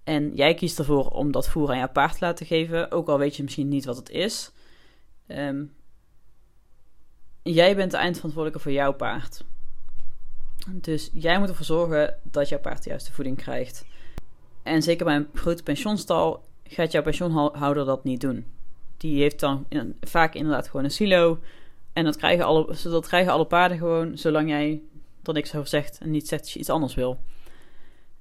En 0.03 0.35
jij 0.35 0.53
kiest 0.53 0.79
ervoor 0.79 1.07
om 1.07 1.31
dat 1.31 1.49
voer 1.49 1.69
aan 1.69 1.77
jouw 1.77 1.91
paard 1.91 2.13
te 2.13 2.25
laten 2.25 2.45
geven. 2.45 2.91
Ook 2.91 3.07
al 3.07 3.17
weet 3.17 3.35
je 3.35 3.43
misschien 3.43 3.67
niet 3.67 3.85
wat 3.85 3.97
het 3.97 4.09
is. 4.09 4.51
Um, 5.27 5.73
jij 7.43 7.75
bent 7.75 7.91
de 7.91 7.97
eindverantwoordelijke 7.97 8.63
voor 8.63 8.71
jouw 8.71 8.93
paard. 8.93 9.43
Dus 10.71 11.09
jij 11.13 11.39
moet 11.39 11.49
ervoor 11.49 11.65
zorgen 11.65 12.19
dat 12.23 12.49
jouw 12.49 12.59
paard 12.59 12.83
de 12.83 12.89
juiste 12.89 13.11
voeding 13.11 13.37
krijgt. 13.37 13.85
En 14.63 14.81
zeker 14.81 15.05
bij 15.05 15.15
een 15.15 15.29
grote 15.33 15.63
pensioenstal 15.63 16.43
gaat 16.63 16.91
jouw 16.91 17.01
pensioenhouder 17.01 17.85
dat 17.85 18.03
niet 18.03 18.21
doen. 18.21 18.45
Die 18.97 19.21
heeft 19.21 19.39
dan 19.39 19.65
vaak 20.01 20.33
inderdaad 20.33 20.67
gewoon 20.67 20.85
een 20.85 20.91
silo 20.91 21.39
en 21.93 22.03
dat 22.03 22.17
krijgen, 22.17 22.45
alle, 22.45 22.75
dat 22.83 23.07
krijgen 23.07 23.31
alle 23.31 23.45
paarden 23.45 23.77
gewoon, 23.77 24.17
zolang 24.17 24.49
jij 24.49 24.81
er 25.23 25.33
niks 25.33 25.55
over 25.55 25.67
zegt 25.67 25.97
en 26.01 26.11
niet 26.11 26.27
zegt 26.27 26.43
dat 26.43 26.51
je 26.51 26.59
iets 26.59 26.69
anders 26.69 26.95
wil. 26.95 27.19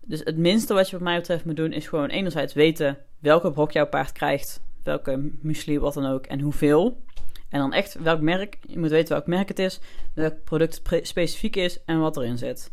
Dus 0.01 0.21
het 0.25 0.37
minste 0.37 0.75
wat 0.75 0.87
je 0.91 0.97
wat 0.97 1.05
mij 1.05 1.17
betreft 1.17 1.45
moet 1.45 1.57
doen, 1.57 1.73
is 1.73 1.89
gewoon 1.89 2.09
enerzijds 2.09 2.55
weten 2.55 2.99
welke 3.19 3.51
brok 3.51 3.73
jouw 3.73 3.87
paard 3.87 4.13
krijgt, 4.13 4.61
welke 4.83 5.31
muesli, 5.41 5.79
wat 5.79 5.95
dan 5.95 6.07
ook, 6.07 6.27
en 6.27 6.41
hoeveel. 6.41 7.01
En 7.49 7.59
dan 7.59 7.73
echt 7.73 7.95
welk 7.95 8.21
merk, 8.21 8.59
je 8.67 8.79
moet 8.79 8.91
weten 8.91 9.13
welk 9.15 9.27
merk 9.27 9.49
het 9.49 9.59
is, 9.59 9.81
welk 10.15 10.45
product 10.45 10.81
specifiek 11.03 11.57
is 11.57 11.85
en 11.85 12.01
wat 12.01 12.17
erin 12.17 12.39
zit. 12.39 12.73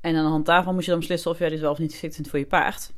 En 0.00 0.16
aan 0.16 0.24
de 0.24 0.30
hand 0.30 0.46
daarvan 0.46 0.74
moet 0.74 0.84
je 0.84 0.90
dan 0.90 0.98
beslissen 0.98 1.30
of 1.30 1.38
jij 1.38 1.48
dit 1.48 1.60
wel 1.60 1.70
of 1.70 1.78
niet 1.78 1.90
geschikt 1.90 2.14
vindt 2.14 2.30
voor 2.30 2.38
je 2.38 2.46
paard. 2.46 2.92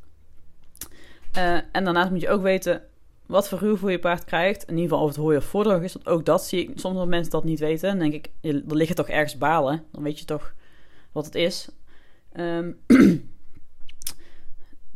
Uh, 1.37 1.55
en 1.73 1.85
daarnaast 1.85 2.11
moet 2.11 2.21
je 2.21 2.29
ook 2.29 2.43
weten 2.43 2.83
wat 3.27 3.49
voor 3.49 3.59
ruwvoer 3.59 3.91
je 3.91 3.99
paard 3.99 4.25
krijgt. 4.25 4.65
In 4.65 4.75
ieder 4.75 4.89
geval 4.89 5.05
of 5.05 5.09
het 5.09 5.19
hooi 5.19 5.37
of 5.37 5.45
voordroog 5.45 5.83
is. 5.83 5.93
Want 5.93 6.07
ook 6.07 6.25
dat 6.25 6.45
zie 6.45 6.63
ik 6.63 6.79
soms 6.79 6.97
dat 6.97 7.07
mensen 7.07 7.33
dat 7.33 7.45
niet 7.45 7.59
weten. 7.59 7.89
Dan 7.89 7.99
denk 7.99 8.13
ik, 8.13 8.31
er 8.41 8.77
liggen 8.77 8.97
toch 8.97 9.09
ergens 9.09 9.39
balen. 9.39 9.85
Dan 9.93 10.03
weet 10.03 10.19
je 10.19 10.25
toch 10.25 10.55
wat 11.13 11.25
het 11.25 11.35
is. 11.35 11.69
Um, 12.33 12.79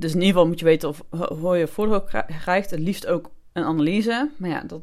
dus 0.00 0.14
in 0.14 0.20
ieder 0.20 0.26
geval 0.26 0.46
moet 0.46 0.58
je 0.58 0.64
weten 0.64 0.88
of 0.88 1.04
hooi 1.10 1.62
of 1.62 1.70
voordroog 1.70 2.24
krijgt. 2.26 2.70
Het 2.70 2.80
liefst 2.80 3.06
ook 3.06 3.30
een 3.52 3.64
analyse. 3.64 4.30
Maar 4.36 4.50
ja, 4.50 4.62
dat 4.62 4.82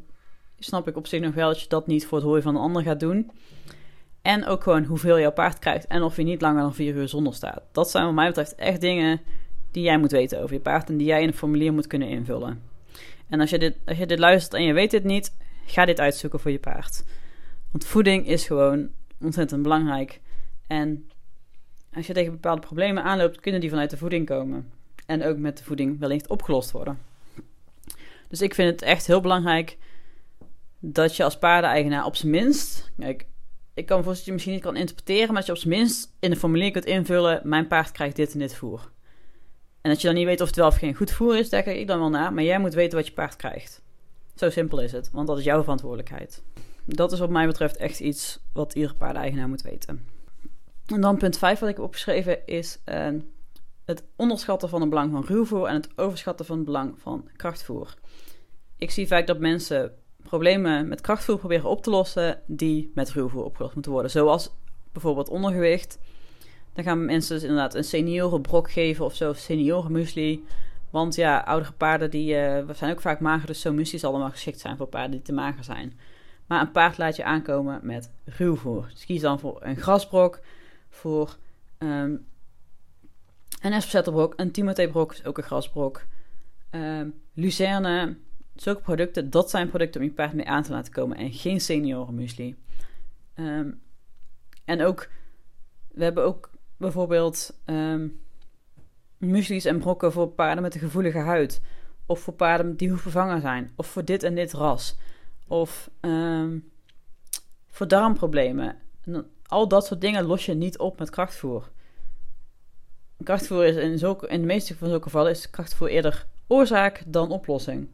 snap 0.60 0.88
ik 0.88 0.98
op 0.98 1.08
zich 1.08 1.22
nog 1.22 1.34
wel 1.34 1.48
dat 1.48 1.62
je 1.62 1.68
dat 1.68 1.88
niet 1.88 2.06
voor 2.06 2.18
het 2.18 2.28
hooi 2.28 2.42
van 2.42 2.56
een 2.56 2.62
ander 2.62 2.82
gaat 2.82 3.00
doen. 3.00 3.32
En 4.22 4.46
ook 4.46 4.64
gewoon 4.64 4.84
hoeveel 4.84 5.20
jouw 5.20 5.32
paard 5.32 5.60
krijgt. 5.60 5.88
En 5.88 6.02
of 6.02 6.16
je 6.16 6.24
niet 6.24 6.42
langer 6.42 6.62
dan 6.62 6.74
vier 6.74 6.96
uur 6.96 7.08
zonder 7.08 7.34
staat. 7.34 7.62
Dat 7.72 7.90
zijn 7.90 8.06
wat 8.06 8.14
mij 8.14 8.28
betreft 8.28 8.56
echt 8.56 8.82
dingen 8.82 9.22
die 9.72 9.84
jij 9.84 9.98
moet 9.98 10.12
weten 10.12 10.42
over 10.42 10.54
je 10.54 10.62
paard. 10.62 10.90
En 10.90 10.98
die 10.98 11.08
jij 11.08 11.22
in 11.22 11.28
een 11.28 11.34
formulier 11.34 11.74
moet 11.74 11.88
kunnen 11.88 12.08
invullen. 12.08 12.62
En 13.30 13.40
als 13.40 13.50
je, 13.50 13.60
dit, 13.60 13.76
als 13.86 13.98
je 13.98 14.06
dit 14.06 14.20
luistert 14.20 14.54
en 14.54 14.64
je 14.64 14.74
weet 14.74 14.92
dit 14.92 15.04
niet, 15.04 15.38
ga 15.66 15.86
dit 15.86 16.00
uitzoeken 16.00 16.40
voor 16.40 16.52
je 16.52 16.60
paard. 16.60 17.04
Want 17.72 17.86
voeding 17.86 18.28
is 18.28 18.46
gewoon 18.46 18.90
ontzettend 19.22 19.62
belangrijk. 19.62 20.22
En 20.68 21.10
als 21.94 22.08
je 22.08 22.14
tegen 22.14 22.32
bepaalde 22.32 22.62
problemen 22.62 23.04
aanloopt, 23.04 23.40
kunnen 23.40 23.62
die 23.62 23.70
vanuit 23.70 23.90
de 23.90 23.98
voeding 23.98 24.26
komen. 24.26 24.72
En 25.06 25.24
ook 25.24 25.38
met 25.38 25.58
de 25.58 25.64
voeding 25.64 26.00
wellicht 26.00 26.28
opgelost 26.28 26.72
worden. 26.72 27.00
Dus 28.28 28.42
ik 28.42 28.54
vind 28.54 28.72
het 28.72 28.82
echt 28.82 29.08
heel 29.08 29.22
belangrijk 29.22 29.78
dat 30.80 31.16
je 31.16 31.24
als 31.24 31.38
paardeneigenaar 31.38 32.06
op 32.06 32.16
zijn 32.16 32.32
minst. 32.32 32.92
Kijk, 32.98 33.26
ik 33.74 33.86
kan 33.86 34.04
voor 34.04 34.14
dat 34.14 34.26
je 34.26 34.32
misschien 34.32 34.54
niet 34.54 34.62
kan 34.62 34.76
interpreteren, 34.76 35.28
maar 35.28 35.36
dat 35.36 35.46
je 35.46 35.52
op 35.52 35.58
zijn 35.58 35.74
minst 35.74 36.14
in 36.20 36.30
de 36.30 36.36
formulier 36.36 36.72
kunt 36.72 36.86
invullen: 36.86 37.42
mijn 37.44 37.68
paard 37.68 37.92
krijgt 37.92 38.16
dit 38.16 38.34
en 38.34 38.40
dit 38.40 38.56
voer. 38.56 38.92
En 39.88 39.94
dat 39.94 40.02
je 40.02 40.08
dan 40.08 40.18
niet 40.18 40.26
weet 40.26 40.42
of 40.42 40.48
het 40.48 40.56
wel 40.56 40.68
of 40.68 40.76
geen 40.76 40.96
goed 40.96 41.12
voer 41.12 41.38
is, 41.38 41.50
daar 41.50 41.64
kijk 41.64 41.78
ik 41.78 41.88
dan 41.88 42.00
wel 42.00 42.10
naar. 42.10 42.34
Maar 42.34 42.44
jij 42.44 42.60
moet 42.60 42.74
weten 42.74 42.98
wat 42.98 43.08
je 43.08 43.14
paard 43.14 43.36
krijgt. 43.36 43.82
Zo 44.36 44.50
simpel 44.50 44.82
is 44.82 44.92
het, 44.92 45.10
want 45.12 45.28
dat 45.28 45.38
is 45.38 45.44
jouw 45.44 45.62
verantwoordelijkheid. 45.62 46.44
Dat 46.86 47.12
is 47.12 47.20
wat 47.20 47.30
mij 47.30 47.48
betreft 47.48 47.78
echt 47.78 48.00
iets 48.00 48.40
wat 48.54 48.74
iedere 48.74 48.94
paardeigenaar 48.94 49.48
moet 49.48 49.62
weten. 49.62 50.06
En 50.86 51.02
dan 51.02 51.18
punt 51.18 51.38
5 51.38 51.60
wat 51.60 51.70
ik 51.70 51.76
heb 51.76 51.86
opgeschreven 51.86 52.46
is 52.48 52.80
uh, 52.86 53.08
het 53.86 54.04
onderschatten 54.16 54.70
van 54.70 54.82
het 54.82 54.90
belang 54.90 55.12
van 55.12 55.26
ruwvoer 55.26 55.68
en 55.68 55.76
het 55.76 55.90
overschatten 55.96 56.46
van 56.46 56.56
het 56.56 56.66
belang 56.66 56.94
van 57.00 57.30
krachtvoer. 57.36 57.94
Ik 58.78 58.92
zie 58.92 59.08
vaak 59.08 59.28
dat 59.28 59.40
mensen 59.40 59.92
problemen 60.24 60.88
met 60.88 61.02
krachtvoer 61.02 61.38
proberen 61.38 61.70
op 61.70 61.84
te 61.84 61.90
lossen 61.90 62.42
die 62.46 62.92
met 62.96 63.12
ruwvoer 63.12 63.44
opgelost 63.44 63.74
moeten 63.74 63.92
worden. 63.92 64.12
Zoals 64.12 64.52
bijvoorbeeld 64.92 65.30
ondergewicht 65.30 66.00
dan 66.78 66.86
gaan 66.86 67.06
mensen 67.06 67.36
dus 67.36 67.44
inderdaad 67.44 67.76
een 67.76 67.84
seniorenbrok 67.84 68.72
geven 68.72 69.06
of 69.06 69.16
zo, 69.16 69.34
seniorenmuesli. 69.34 70.46
Want 70.90 71.16
ja, 71.16 71.40
oudere 71.40 71.72
paarden 71.72 72.12
die 72.12 72.36
uh, 72.36 72.70
zijn 72.70 72.92
ook 72.92 73.02
vaak 73.02 73.20
mager, 73.20 73.48
dus 73.48 73.62
zo'n 73.62 73.76
muesli 73.76 74.00
zal 74.00 74.10
allemaal 74.10 74.30
geschikt 74.30 74.60
zijn 74.60 74.78
voor 74.78 74.88
paarden 74.88 75.12
die 75.12 75.22
te 75.22 75.34
mager 75.34 75.64
zijn. 75.64 76.00
Maar 76.48 76.62
een 76.62 76.72
paard 76.72 76.98
laat 76.98 77.16
je 77.16 77.24
aankomen 77.24 77.80
met 77.84 78.12
ruwvoer. 78.26 78.88
Dus 78.94 79.06
kies 79.06 79.22
dan 79.22 79.40
voor 79.40 79.60
een 79.64 79.76
grasbrok, 79.76 80.40
voor 80.90 81.38
um, 81.78 82.26
een 83.62 83.74
espenzetterbrok, 83.74 84.34
een 84.36 84.52
Timothée-brok 84.52 85.14
is 85.14 85.26
ook 85.26 85.38
een 85.38 85.44
grasbrok. 85.44 86.06
Um, 86.72 87.14
lucerne, 87.34 88.18
zulke 88.56 88.82
producten, 88.82 89.30
dat 89.30 89.50
zijn 89.50 89.70
producten 89.70 90.02
om 90.02 90.08
je 90.08 90.14
paard 90.14 90.34
mee 90.34 90.48
aan 90.48 90.64
te 90.64 90.72
laten 90.72 90.94
komen 90.94 91.18
en 91.18 91.32
geen 91.34 91.62
seniorenmuesli. 91.62 92.56
Um, 93.36 93.82
en 94.66 94.84
ook, 94.84 95.10
we 95.88 96.04
hebben 96.04 96.24
ook 96.24 96.56
bijvoorbeeld 96.78 97.60
um, 97.66 98.20
muesli's 99.18 99.66
en 99.66 99.80
brokken 99.80 100.12
voor 100.12 100.28
paarden 100.28 100.64
met 100.64 100.74
een 100.74 100.80
gevoelige 100.80 101.20
huid. 101.20 101.62
Of 102.06 102.20
voor 102.20 102.34
paarden 102.34 102.76
die 102.76 102.96
vervangen 102.96 103.42
zijn. 103.42 103.72
Of 103.76 103.88
voor 103.88 104.06
dit 104.06 104.24
en 104.24 104.36
dit 104.36 104.54
ras. 104.54 104.98
Of 105.48 105.90
um, 106.02 106.72
voor 107.68 107.88
darmproblemen. 107.88 108.76
al 109.46 109.68
dat 109.68 109.86
soort 109.86 110.02
dingen 110.02 110.26
los 110.26 110.46
je 110.46 110.54
niet 110.54 110.78
op 110.78 111.00
met 111.00 111.10
krachtvoer. 111.10 111.70
Krachtvoer 113.24 113.66
is 113.66 113.76
in, 113.76 114.30
in 114.30 114.42
de 114.42 114.48
meeste 114.48 114.76
van 114.76 114.88
zulke 114.88 115.04
gevallen 115.04 115.32
is 115.32 115.50
krachtvoer 115.50 115.88
eerder 115.88 116.28
oorzaak 116.48 117.04
dan 117.08 117.30
oplossing. 117.30 117.90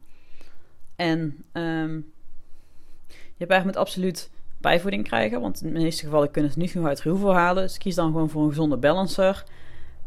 En 0.95 1.45
um, 1.53 2.13
je 3.35 3.45
paard 3.45 3.63
moet 3.63 3.75
absoluut 3.75 4.29
bijvoeding 4.63 5.03
krijgen. 5.03 5.41
Want 5.41 5.62
in 5.62 5.74
de 5.74 5.79
meeste 5.79 6.03
gevallen 6.03 6.32
kunnen 6.32 6.51
ze 6.51 6.60
niet 6.60 6.72
genoeg 6.72 6.88
uit 6.88 7.01
ruwvoer 7.01 7.34
halen. 7.34 7.63
Dus 7.63 7.77
kies 7.77 7.96
dan 7.96 8.12
gewoon 8.12 8.29
voor 8.29 8.43
een 8.43 8.50
gezonde 8.50 8.77
balancer. 8.77 9.43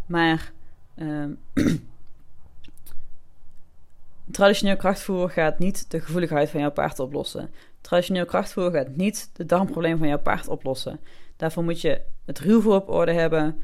Maar 0.06 0.52
um, 0.96 1.38
traditioneel 4.30 4.76
krachtvoer 4.76 5.30
gaat 5.30 5.58
niet 5.58 5.90
de 5.90 6.00
gevoeligheid 6.00 6.50
van 6.50 6.60
jouw 6.60 6.70
paard 6.70 6.98
oplossen. 6.98 7.50
Traditioneel 7.80 8.24
krachtvoer 8.24 8.70
gaat 8.70 8.96
niet 8.96 9.30
de 9.32 9.46
darmprobleem 9.46 9.98
van 9.98 10.08
jouw 10.08 10.18
paard 10.18 10.48
oplossen. 10.48 11.00
Daarvoor 11.36 11.64
moet 11.64 11.80
je 11.80 12.00
het 12.24 12.38
ruwvoer 12.38 12.74
op 12.74 12.88
orde 12.88 13.12
hebben, 13.12 13.60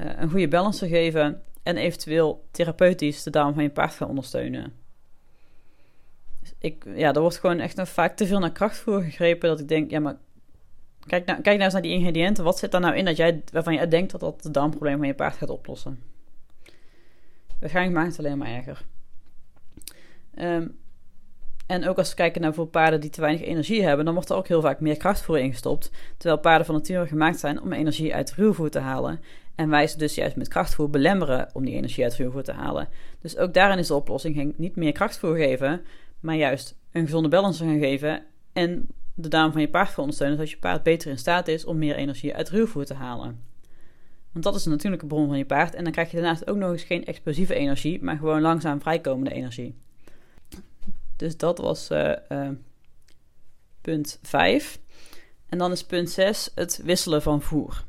uh, 0.00 0.10
een 0.16 0.30
goede 0.30 0.48
balancer 0.48 0.88
geven 0.88 1.42
en 1.62 1.76
eventueel 1.76 2.44
therapeutisch 2.50 3.22
de 3.22 3.30
darm 3.30 3.54
van 3.54 3.62
je 3.62 3.70
paard 3.70 3.94
gaan 3.94 4.08
ondersteunen. 4.08 4.72
Ik, 6.58 6.84
ja, 6.94 7.12
er 7.12 7.20
wordt 7.20 7.38
gewoon 7.38 7.58
echt 7.58 7.76
nog 7.76 7.88
vaak 7.88 8.16
te 8.16 8.26
veel 8.26 8.38
naar 8.38 8.52
krachtvoer 8.52 9.02
gegrepen 9.02 9.48
dat 9.48 9.60
ik 9.60 9.68
denk, 9.68 9.90
ja, 9.90 10.00
maar 10.00 10.16
kijk 11.06 11.26
nou, 11.26 11.40
kijk 11.40 11.54
nou 11.56 11.64
eens 11.64 11.72
naar 11.72 11.82
die 11.82 11.92
ingrediënten. 11.92 12.44
Wat 12.44 12.58
zit 12.58 12.70
daar 12.70 12.80
nou 12.80 12.96
in 12.96 13.04
dat 13.04 13.16
jij, 13.16 13.42
waarvan 13.52 13.74
jij 13.74 13.88
denkt 13.88 14.10
dat 14.10 14.20
dat 14.20 14.42
het 14.42 14.54
darmprobleem 14.54 14.98
van 14.98 15.06
je 15.06 15.14
paard 15.14 15.36
gaat 15.36 15.50
oplossen? 15.50 16.02
Waarschijnlijk 17.60 17.96
maakt 17.96 18.16
het 18.16 18.26
alleen 18.26 18.38
maar 18.38 18.48
erger. 18.48 18.84
Um, 20.38 20.78
en 21.70 21.88
ook 21.88 21.98
als 21.98 22.08
we 22.08 22.14
kijken 22.14 22.40
naar 22.40 22.54
voor 22.54 22.66
paarden 22.66 23.00
die 23.00 23.10
te 23.10 23.20
weinig 23.20 23.42
energie 23.42 23.82
hebben, 23.84 24.04
dan 24.04 24.14
wordt 24.14 24.30
er 24.30 24.36
ook 24.36 24.48
heel 24.48 24.60
vaak 24.60 24.80
meer 24.80 24.96
krachtvoer 24.96 25.38
ingestopt. 25.38 25.90
Terwijl 26.16 26.40
paarden 26.40 26.66
van 26.66 26.74
nature 26.74 27.06
gemaakt 27.06 27.38
zijn 27.38 27.62
om 27.62 27.72
energie 27.72 28.14
uit 28.14 28.32
ruwvoer 28.32 28.70
te 28.70 28.78
halen. 28.78 29.20
En 29.54 29.68
wij 29.68 29.86
ze 29.86 29.98
dus 29.98 30.14
juist 30.14 30.36
met 30.36 30.48
krachtvoer 30.48 30.90
belemmeren 30.90 31.48
om 31.52 31.64
die 31.64 31.74
energie 31.74 32.04
uit 32.04 32.14
ruwvoer 32.14 32.42
te 32.42 32.52
halen. 32.52 32.88
Dus 33.20 33.36
ook 33.36 33.54
daarin 33.54 33.78
is 33.78 33.86
de 33.86 33.94
oplossing 33.94 34.54
niet 34.56 34.76
meer 34.76 34.92
krachtvoer 34.92 35.36
geven, 35.36 35.80
maar 36.20 36.36
juist 36.36 36.78
een 36.92 37.04
gezonde 37.04 37.28
balans 37.28 37.58
gaan 37.58 37.78
geven. 37.78 38.22
En 38.52 38.88
de 39.14 39.28
darm 39.28 39.52
van 39.52 39.60
je 39.60 39.68
paard 39.68 39.98
ondersteunen, 39.98 40.36
zodat 40.36 40.52
je 40.52 40.58
paard 40.58 40.82
beter 40.82 41.10
in 41.10 41.18
staat 41.18 41.48
is 41.48 41.64
om 41.64 41.78
meer 41.78 41.96
energie 41.96 42.34
uit 42.34 42.48
ruwvoer 42.48 42.84
te 42.84 42.94
halen. 42.94 43.48
Want 44.32 44.44
dat 44.44 44.54
is 44.54 44.64
een 44.64 44.70
natuurlijke 44.70 45.06
bron 45.06 45.28
van 45.28 45.38
je 45.38 45.44
paard. 45.44 45.74
En 45.74 45.82
dan 45.84 45.92
krijg 45.92 46.10
je 46.10 46.16
daarnaast 46.16 46.50
ook 46.50 46.56
nog 46.56 46.70
eens 46.70 46.82
geen 46.82 47.04
explosieve 47.04 47.54
energie, 47.54 48.02
maar 48.02 48.16
gewoon 48.16 48.40
langzaam 48.40 48.80
vrijkomende 48.80 49.32
energie. 49.32 49.74
Dus 51.16 51.36
dat 51.36 51.58
was 51.58 51.90
uh, 51.90 52.12
uh, 52.28 52.48
punt 53.80 54.18
5. 54.22 54.80
En 55.48 55.58
dan 55.58 55.72
is 55.72 55.84
punt 55.84 56.10
6 56.10 56.50
het 56.54 56.80
wisselen 56.84 57.22
van 57.22 57.42
voer. 57.42 57.84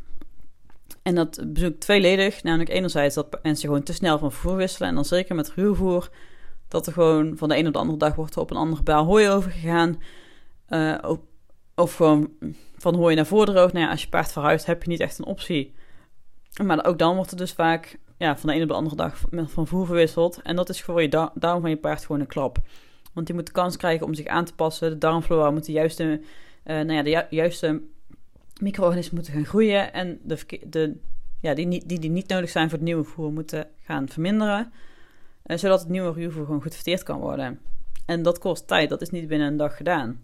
En 1.01 1.15
dat 1.15 1.43
bezoekt 1.47 1.79
tweeledig. 1.79 2.43
Namelijk 2.43 2.69
enerzijds 2.69 3.15
dat 3.15 3.39
mensen 3.43 3.67
gewoon 3.67 3.83
te 3.83 3.93
snel 3.93 4.17
van 4.19 4.31
voer 4.31 4.55
wisselen. 4.55 4.89
En 4.89 4.95
dan 4.95 5.05
zeker 5.05 5.35
met 5.35 5.51
ruwvoer. 5.51 6.09
Dat 6.71 6.87
er 6.87 6.93
gewoon 6.93 7.37
van 7.37 7.49
de 7.49 7.57
een 7.57 7.67
op 7.67 7.73
de 7.73 7.79
andere 7.79 7.97
dag 7.97 8.15
wordt 8.15 8.35
er 8.35 8.41
op 8.41 8.51
een 8.51 8.57
andere 8.57 8.83
baal 8.83 9.05
hooi 9.05 9.29
overgegaan. 9.29 10.01
Uh, 10.69 10.97
of, 11.01 11.19
of 11.75 11.95
gewoon 11.95 12.29
van 12.77 12.95
hooi 12.95 13.15
naar 13.15 13.25
voordroog. 13.25 13.73
Nou 13.73 13.85
ja, 13.85 13.91
als 13.91 14.01
je 14.01 14.09
paard 14.09 14.31
verhuist 14.31 14.65
heb 14.65 14.83
je 14.83 14.89
niet 14.89 14.99
echt 14.99 15.19
een 15.19 15.25
optie. 15.25 15.73
Maar 16.63 16.85
ook 16.85 16.99
dan 16.99 17.15
wordt 17.15 17.31
er 17.31 17.37
dus 17.37 17.53
vaak 17.53 17.99
ja, 18.17 18.37
van 18.37 18.49
de 18.49 18.55
een 18.55 18.61
op 18.61 18.67
de 18.67 18.73
andere 18.73 18.95
dag 18.95 19.21
van 19.29 19.67
voer 19.67 19.85
verwisseld. 19.85 20.41
En 20.41 20.55
dat 20.55 20.69
is 20.69 20.81
voor 20.81 21.01
je 21.01 21.29
darm 21.33 21.61
van 21.61 21.69
je 21.69 21.77
paard 21.77 22.05
gewoon 22.05 22.21
een 22.21 22.27
klap. 22.27 22.57
Want 23.13 23.25
die 23.25 23.35
moet 23.35 23.45
de 23.45 23.51
kans 23.51 23.77
krijgen 23.77 24.05
om 24.05 24.13
zich 24.13 24.25
aan 24.25 24.45
te 24.45 24.55
passen. 24.55 24.89
De 24.89 24.97
darmflora 24.97 25.51
moet 25.51 25.65
de 25.65 25.71
juiste, 25.71 26.03
uh, 26.03 26.75
nou 26.75 26.93
ja, 26.93 27.03
de 27.03 27.25
juiste 27.29 27.81
micro-organismen 28.61 29.15
moeten 29.15 29.33
gaan 29.33 29.45
groeien. 29.45 29.93
En 29.93 30.19
de, 30.23 30.59
de, 30.67 30.97
ja, 31.41 31.53
die, 31.53 31.85
die, 31.85 31.99
die 31.99 32.09
niet 32.09 32.27
nodig 32.27 32.49
zijn 32.49 32.69
voor 32.69 32.77
het 32.77 32.87
nieuwe 32.87 33.03
voer 33.03 33.31
moeten 33.31 33.67
gaan 33.79 34.09
verminderen. 34.09 34.71
Zodat 35.59 35.79
het 35.79 35.89
nieuwe 35.89 36.13
ruwvoer 36.13 36.45
gewoon 36.45 36.61
goed 36.61 36.75
verteerd 36.75 37.03
kan 37.03 37.19
worden. 37.19 37.59
En 38.05 38.23
dat 38.23 38.39
kost 38.39 38.67
tijd. 38.67 38.89
Dat 38.89 39.01
is 39.01 39.09
niet 39.09 39.27
binnen 39.27 39.47
een 39.47 39.57
dag 39.57 39.77
gedaan. 39.77 40.19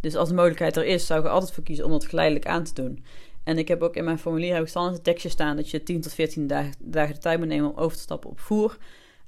Dus 0.00 0.16
als 0.16 0.28
de 0.28 0.34
mogelijkheid 0.34 0.76
er 0.76 0.84
is, 0.84 1.06
zou 1.06 1.20
ik 1.20 1.26
er 1.26 1.32
altijd 1.32 1.52
voor 1.52 1.64
kiezen 1.64 1.84
om 1.84 1.90
dat 1.90 2.06
geleidelijk 2.06 2.46
aan 2.46 2.64
te 2.64 2.74
doen. 2.74 3.04
En 3.44 3.58
ik 3.58 3.68
heb 3.68 3.82
ook 3.82 3.96
in 3.96 4.04
mijn 4.04 4.18
formulier 4.18 4.52
heb 4.52 4.62
ik 4.62 4.68
standaard 4.68 4.96
een 4.96 5.02
tekstje 5.02 5.28
staan 5.28 5.56
dat 5.56 5.70
je 5.70 5.82
10 5.82 6.00
tot 6.00 6.14
14 6.14 6.46
dagen, 6.46 6.74
de 7.14 7.18
tijd 7.18 7.38
moet 7.38 7.48
nemen 7.48 7.70
om 7.70 7.78
over 7.78 7.96
te 7.96 8.02
stappen 8.02 8.30
op 8.30 8.40
voer. 8.40 8.78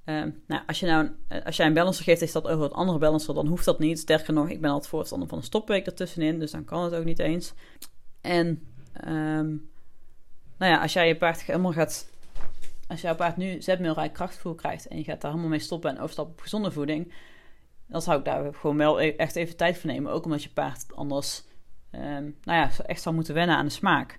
Uh, 0.04 0.24
nou, 0.46 0.62
als, 0.66 0.80
je 0.80 0.86
nou, 0.86 1.08
eh, 1.28 1.44
als 1.44 1.56
jij 1.56 1.66
een 1.66 1.74
balancer 1.74 2.04
geeft, 2.04 2.22
is 2.22 2.32
dat 2.32 2.48
over 2.48 2.64
het 2.64 2.72
andere 2.72 2.98
balancer, 2.98 3.34
dan 3.34 3.46
hoeft 3.46 3.64
dat 3.64 3.78
niet. 3.78 3.98
Sterker 3.98 4.32
nog, 4.32 4.48
ik 4.48 4.60
ben 4.60 4.70
altijd 4.70 4.90
voorstander 4.90 5.28
van 5.28 5.38
een 5.38 5.44
stopweek 5.44 5.86
ertussenin, 5.86 6.38
dus 6.38 6.50
dan 6.50 6.64
kan 6.64 6.84
het 6.84 6.94
ook 6.94 7.04
niet 7.04 7.18
eens. 7.18 7.52
En 8.20 8.46
um, 9.08 9.68
nou 10.58 10.72
ja, 10.72 10.82
als 10.82 10.92
jij 10.92 11.08
je 11.08 11.16
paard 11.16 11.42
helemaal 11.42 11.72
gaat. 11.72 12.12
Als 12.88 13.00
jouw 13.00 13.14
paard 13.14 13.36
nu 13.36 13.62
zetmeelrijk 13.62 14.12
krachtvoer 14.12 14.54
krijgt 14.54 14.86
en 14.86 14.96
je 14.96 15.04
gaat 15.04 15.20
daar 15.20 15.30
helemaal 15.30 15.50
mee 15.50 15.58
stoppen 15.58 15.90
en 15.90 16.00
overstappen 16.00 16.34
op 16.34 16.40
gezonde 16.40 16.70
voeding, 16.70 17.12
dan 17.86 18.02
zou 18.02 18.18
ik 18.18 18.24
daar 18.24 18.54
gewoon 18.54 18.76
wel 18.76 19.00
e-, 19.00 19.10
echt 19.16 19.36
even 19.36 19.56
tijd 19.56 19.78
voor 19.78 19.90
nemen. 19.90 20.12
Ook 20.12 20.24
omdat 20.24 20.42
je 20.42 20.48
paard 20.48 20.86
anders 20.94 21.42
um, 21.92 22.36
nou 22.42 22.58
ja, 22.58 22.70
echt 22.86 23.02
zou 23.02 23.14
moeten 23.14 23.34
wennen 23.34 23.56
aan 23.56 23.66
de 23.66 23.72
smaak. 23.72 24.18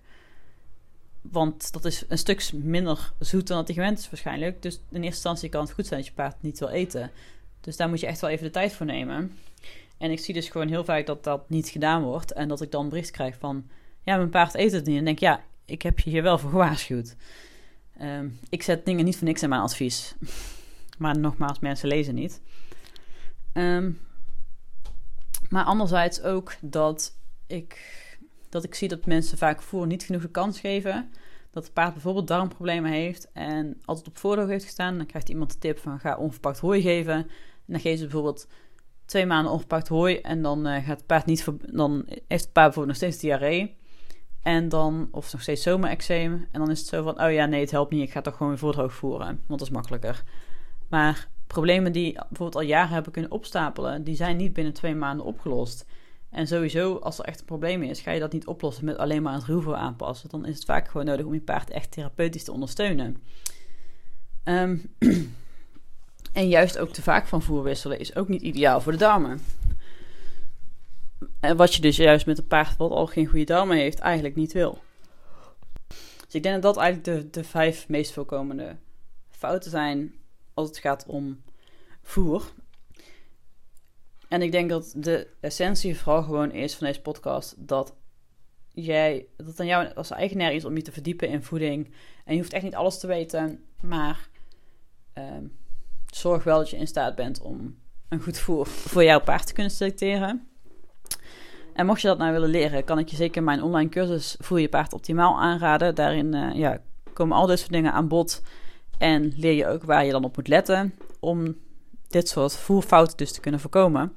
Want 1.22 1.72
dat 1.72 1.86
is 1.86 2.06
een 2.08 2.18
stuk 2.18 2.52
minder 2.54 3.14
zoet 3.20 3.48
dan 3.48 3.58
dat 3.58 3.68
hij 3.68 3.76
gewend 3.76 4.00
is 4.00 4.10
waarschijnlijk. 4.10 4.62
Dus 4.62 4.76
in 4.76 4.82
eerste 4.90 5.06
instantie 5.06 5.50
kan 5.50 5.62
het 5.62 5.72
goed 5.72 5.86
zijn 5.86 6.00
dat 6.00 6.10
je 6.10 6.16
paard 6.16 6.42
niet 6.42 6.60
wil 6.60 6.70
eten. 6.70 7.12
Dus 7.62 7.78
daar 7.78 7.90
moet 7.90 8.00
je 8.00 8.08
echt 8.08 8.22
wel 8.22 8.30
even 8.30 8.46
de 8.46 8.52
tijd 8.52 8.74
voor 8.74 8.86
nemen. 8.86 9.38
En 9.98 10.12
ik 10.12 10.20
zie 10.20 10.34
dus 10.34 10.50
gewoon 10.50 10.68
heel 10.68 10.84
vaak 10.84 11.06
dat 11.06 11.24
dat 11.24 11.50
niet 11.50 11.70
gedaan 11.70 12.04
wordt. 12.04 12.34
En 12.34 12.48
dat 12.48 12.62
ik 12.62 12.72
dan 12.72 12.90
bericht 12.90 13.12
krijg 13.12 13.36
van... 13.40 13.70
Ja, 14.02 14.18
mijn 14.18 14.30
paard 14.30 14.56
eet 14.56 14.72
het 14.72 14.86
niet. 14.86 14.98
En 14.98 15.06
denk 15.06 15.20
ja, 15.20 15.44
ik 15.66 15.82
heb 15.82 16.00
je 16.00 16.10
hier 16.10 16.24
wel 16.24 16.38
voor 16.38 16.50
gewaarschuwd. 16.50 17.16
Um, 18.02 18.40
ik 18.50 18.64
zet 18.64 18.86
dingen 18.86 19.06
niet 19.06 19.18
voor 19.18 19.28
niks 19.28 19.44
in 19.44 19.50
mijn 19.50 19.62
advies. 19.62 20.16
maar 20.98 21.20
nogmaals, 21.20 21.60
mensen 21.60 21.88
lezen 21.88 22.16
niet. 22.16 22.42
Um, 23.54 24.00
maar 25.50 25.64
anderzijds 25.64 26.22
ook 26.22 26.56
dat 26.62 27.18
ik 27.48 28.04
dat 28.50 28.64
ik 28.64 28.76
zie 28.76 28.88
dat 28.88 29.06
mensen 29.06 29.38
vaak 29.38 29.62
voer 29.62 29.88
niet 29.88 30.04
genoeg 30.04 30.22
de 30.22 30.30
kans 30.30 30.60
geven. 30.60 31.12
Dat 31.52 31.64
het 31.64 31.74
paard 31.74 31.94
bijvoorbeeld 31.94 32.28
darmproblemen 32.28 32.92
heeft 32.92 33.32
en 33.32 33.82
altijd 33.86 34.08
op 34.08 34.18
voordeel 34.18 34.48
heeft 34.48 34.64
gestaan. 34.64 34.98
Dan 34.98 35.06
krijgt 35.06 35.30
iemand 35.30 35.52
de 35.52 35.58
tip 35.58 35.80
van 35.80 36.00
ga 36.00 36.18
onverpakt 36.18 36.60
hooi 36.60 36.82
geven. 36.82 37.14
En 37.14 37.28
dan 37.66 37.80
geven 37.80 37.98
ze 37.98 38.04
bijvoorbeeld 38.04 38.48
twee 39.06 39.26
maanden 39.26 39.52
onverpakt 39.52 39.88
hooi 39.88 40.18
en 40.18 40.42
dan 40.42 40.68
uh, 40.68 40.74
gaat 40.74 40.98
het 40.98 41.06
paard 41.06 41.26
niet 41.26 41.46
dan 41.72 42.04
heeft 42.08 42.44
het 42.44 42.54
paard 42.54 42.74
bijvoorbeeld 42.74 42.86
nog 42.88 42.96
steeds 42.96 43.18
diarree. 43.18 43.78
En 44.46 44.70
dan, 44.70 45.08
of 45.12 45.32
nog 45.32 45.42
steeds 45.42 45.64
zomerexeem. 45.64 46.48
En 46.52 46.60
dan 46.60 46.72
is 46.72 46.80
het 46.80 46.88
zo 46.88 47.04
van, 47.04 47.22
oh 47.22 47.32
ja, 47.32 47.46
nee, 47.46 47.62
het 47.62 47.72
helpt 47.72 47.92
niet. 47.92 48.02
Ik 48.02 48.12
ga 48.12 48.22
toch 48.22 48.38
gewoon 48.38 48.58
voordroog 48.58 48.94
voeren. 48.94 49.28
Want 49.28 49.60
dat 49.60 49.62
is 49.62 49.70
makkelijker. 49.70 50.24
Maar 50.88 51.28
problemen 51.48 51.92
die 51.92 52.14
bijvoorbeeld 52.14 52.56
al 52.56 52.62
jaren 52.62 52.94
hebben 52.94 53.12
kunnen 53.12 53.32
opstapelen, 53.32 54.04
die 54.04 54.16
zijn 54.16 54.38
niet 54.38 54.54
binnen 54.54 54.74
twee 54.74 54.96
maanden 54.96 55.26
opgelost. 55.26 55.86
En 56.30 56.48
sowieso, 56.48 56.96
als 56.96 57.20
er 57.20 57.26
echt 57.26 57.40
een 57.40 57.46
probleem 57.46 57.84
is, 57.84 58.02
ga 58.02 58.12
je 58.12 58.20
dat 58.20 58.32
niet 58.32 58.48
oplossen 58.48 58.86
met 58.86 58.98
alleen 58.98 59.22
maar 59.22 59.34
het 59.34 59.44
ruwvoer 59.44 59.76
aanpassen. 59.76 60.30
Dan 60.30 60.46
is 60.46 60.56
het 60.56 60.66
vaak 60.66 60.88
gewoon 60.88 61.06
nodig 61.06 61.26
om 61.26 61.34
je 61.34 61.42
paard 61.42 61.70
echt 61.70 61.92
therapeutisch 61.92 62.44
te 62.44 62.52
ondersteunen. 62.52 63.18
Um, 64.44 64.96
en 66.34 66.48
juist 66.48 66.78
ook 66.78 66.90
te 66.90 67.02
vaak 67.02 67.28
van 67.28 67.42
voer 67.42 67.64
wisselen 67.64 68.00
is 68.00 68.16
ook 68.16 68.28
niet 68.28 68.42
ideaal 68.42 68.82
voor 68.82 68.92
de 68.92 68.98
darmen. 68.98 69.40
En 71.40 71.58
wat 71.58 71.76
je 71.76 71.82
dus 71.82 71.96
juist 71.96 72.26
met 72.26 72.38
een 72.38 72.48
paard 72.48 72.78
wat 72.78 72.92
al 72.92 73.08
geen 73.08 73.26
goede 73.26 73.46
darmen 73.46 73.78
heeft, 73.78 74.00
eigenlijk 74.00 74.36
niet 74.36 74.54
wil. 74.54 74.82
Dus 76.26 76.36
ik 76.36 76.44
denk 76.44 76.62
dat 76.62 76.76
dat 76.76 76.84
eigenlijk 76.84 77.24
de, 77.24 77.40
de 77.40 77.48
vijf 77.48 77.88
meest 77.88 78.14
voorkomende 78.14 78.76
fouten 79.30 79.72
zijn 79.72 80.16
als 80.54 80.68
het 80.68 80.78
gaat 80.78 81.06
om 81.06 81.42
voer. 82.02 82.52
En 84.28 84.42
ik 84.42 84.52
denk 84.52 84.70
dat 84.70 84.94
de 84.98 85.28
essentie 85.40 86.00
vooral 86.00 86.24
gewoon 86.24 86.52
is 86.52 86.76
van 86.76 86.88
deze 86.88 87.02
podcast 87.02 87.56
dat 87.58 87.96
jij, 88.72 89.26
dat 89.38 89.60
aan 89.60 89.66
jou 89.66 89.94
als 89.94 90.12
eigenaar 90.12 90.54
is 90.54 90.66
om 90.66 90.76
je 90.76 90.82
te 90.82 90.92
verdiepen 90.92 91.30
in 91.30 91.44
voeding. 91.44 91.94
En 92.26 92.34
je 92.34 92.40
hoeft 92.40 92.54
echt 92.54 92.64
niet 92.64 92.76
alles 92.76 93.00
te 93.00 93.08
weten, 93.08 93.64
maar 93.82 94.30
uh, 95.18 95.24
zorg 96.06 96.44
wel 96.44 96.58
dat 96.58 96.70
je 96.70 96.78
in 96.78 96.88
staat 96.88 97.16
bent 97.16 97.42
om 97.42 97.78
een 98.10 98.22
goed 98.22 98.38
voer 98.38 98.68
voor 98.68 99.04
jouw 99.04 99.22
paard 99.22 99.48
te 99.48 99.54
kunnen 99.54 99.72
selecteren. 99.72 100.48
En 101.76 101.86
mocht 101.86 102.02
je 102.02 102.08
dat 102.08 102.18
nou 102.18 102.32
willen 102.32 102.50
leren, 102.50 102.84
kan 102.84 103.00
ik 103.00 103.10
je 103.10 103.16
zeker 103.16 103.44
mijn 103.44 103.64
online 103.64 103.90
cursus 103.90 104.36
Voer 104.40 104.60
je 104.60 104.70
paard 104.70 104.94
optimaal 104.94 105.40
aanraden. 105.40 105.96
Daarin 105.96 106.36
uh, 106.36 106.56
ja, 106.56 106.82
komen 107.14 107.38
al 107.38 107.46
dit 107.46 107.60
soort 107.60 107.72
dingen 107.72 107.92
aan 107.92 108.08
bod. 108.08 108.42
En 108.98 109.34
leer 109.38 109.54
je 109.54 109.68
ook 109.68 109.84
waar 109.84 110.06
je 110.06 110.12
dan 110.12 110.24
op 110.24 110.36
moet 110.36 110.48
letten 110.48 110.94
om 111.20 111.56
dit 112.08 112.28
soort 112.30 112.56
voerfouten 112.56 113.18
dus 113.18 113.32
te 113.32 113.40
kunnen 113.40 113.60
voorkomen. 113.60 114.14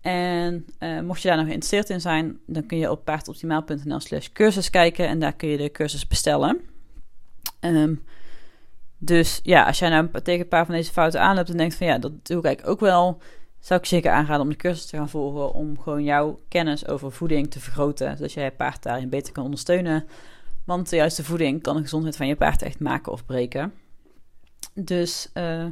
En 0.00 0.66
uh, 0.78 1.00
mocht 1.00 1.22
je 1.22 1.28
daar 1.28 1.36
nog 1.36 1.46
geïnteresseerd 1.46 1.90
in 1.90 2.00
zijn, 2.00 2.38
dan 2.46 2.66
kun 2.66 2.78
je 2.78 2.90
op 2.90 3.04
paardoptimaal.nl 3.04 4.00
slash 4.00 4.28
cursus 4.28 4.70
kijken 4.70 5.08
en 5.08 5.18
daar 5.18 5.32
kun 5.32 5.48
je 5.48 5.56
de 5.56 5.70
cursus 5.70 6.06
bestellen. 6.06 6.60
Um, 7.60 8.02
dus 8.98 9.40
ja, 9.42 9.66
als 9.66 9.78
jij 9.78 9.88
nou 9.88 10.08
tegen 10.22 10.40
een 10.40 10.48
paar 10.48 10.66
van 10.66 10.74
deze 10.74 10.92
fouten 10.92 11.20
aanloopt 11.20 11.50
en 11.50 11.56
denkt 11.56 11.74
van 11.74 11.86
ja, 11.86 11.98
dat 11.98 12.26
doe 12.26 12.38
ik 12.38 12.44
eigenlijk 12.44 12.74
ook 12.74 12.80
wel, 12.80 13.20
zou 13.62 13.80
ik 13.80 13.86
zeker 13.86 14.10
aanraden 14.10 14.42
om 14.42 14.48
de 14.48 14.56
cursus 14.56 14.86
te 14.86 14.96
gaan 14.96 15.08
volgen 15.08 15.52
om 15.52 15.80
gewoon 15.80 16.04
jouw 16.04 16.40
kennis 16.48 16.86
over 16.86 17.12
voeding 17.12 17.50
te 17.50 17.60
vergroten, 17.60 18.16
zodat 18.16 18.32
jij 18.32 18.44
je 18.44 18.50
paard 18.50 18.82
daarin 18.82 19.08
beter 19.08 19.32
kan 19.32 19.44
ondersteunen. 19.44 20.06
Want 20.64 20.90
de 20.90 20.96
juiste 20.96 21.24
voeding 21.24 21.62
kan 21.62 21.76
de 21.76 21.82
gezondheid 21.82 22.16
van 22.16 22.26
je 22.26 22.36
paard 22.36 22.62
echt 22.62 22.80
maken 22.80 23.12
of 23.12 23.24
breken. 23.24 23.74
Dus 24.74 25.28
uh, 25.34 25.66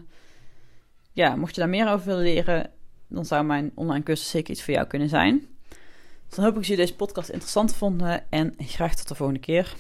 ja, 1.13 1.37
mocht 1.37 1.55
je 1.55 1.61
daar 1.61 1.71
meer 1.71 1.89
over 1.89 2.07
willen 2.07 2.23
leren, 2.23 2.71
dan 3.09 3.25
zou 3.25 3.45
mijn 3.45 3.73
online 3.75 4.05
cursus 4.05 4.31
zeker 4.31 4.51
iets 4.51 4.63
voor 4.63 4.75
jou 4.75 4.87
kunnen 4.87 5.09
zijn. 5.09 5.47
Dus 6.27 6.37
dan 6.37 6.45
hoop 6.45 6.55
ik 6.55 6.59
dat 6.59 6.67
jullie 6.67 6.85
deze 6.85 6.97
podcast 6.97 7.29
interessant 7.29 7.75
vonden 7.75 8.31
en 8.31 8.55
graag 8.59 8.95
tot 8.95 9.09
de 9.09 9.15
volgende 9.15 9.41
keer. 9.41 9.75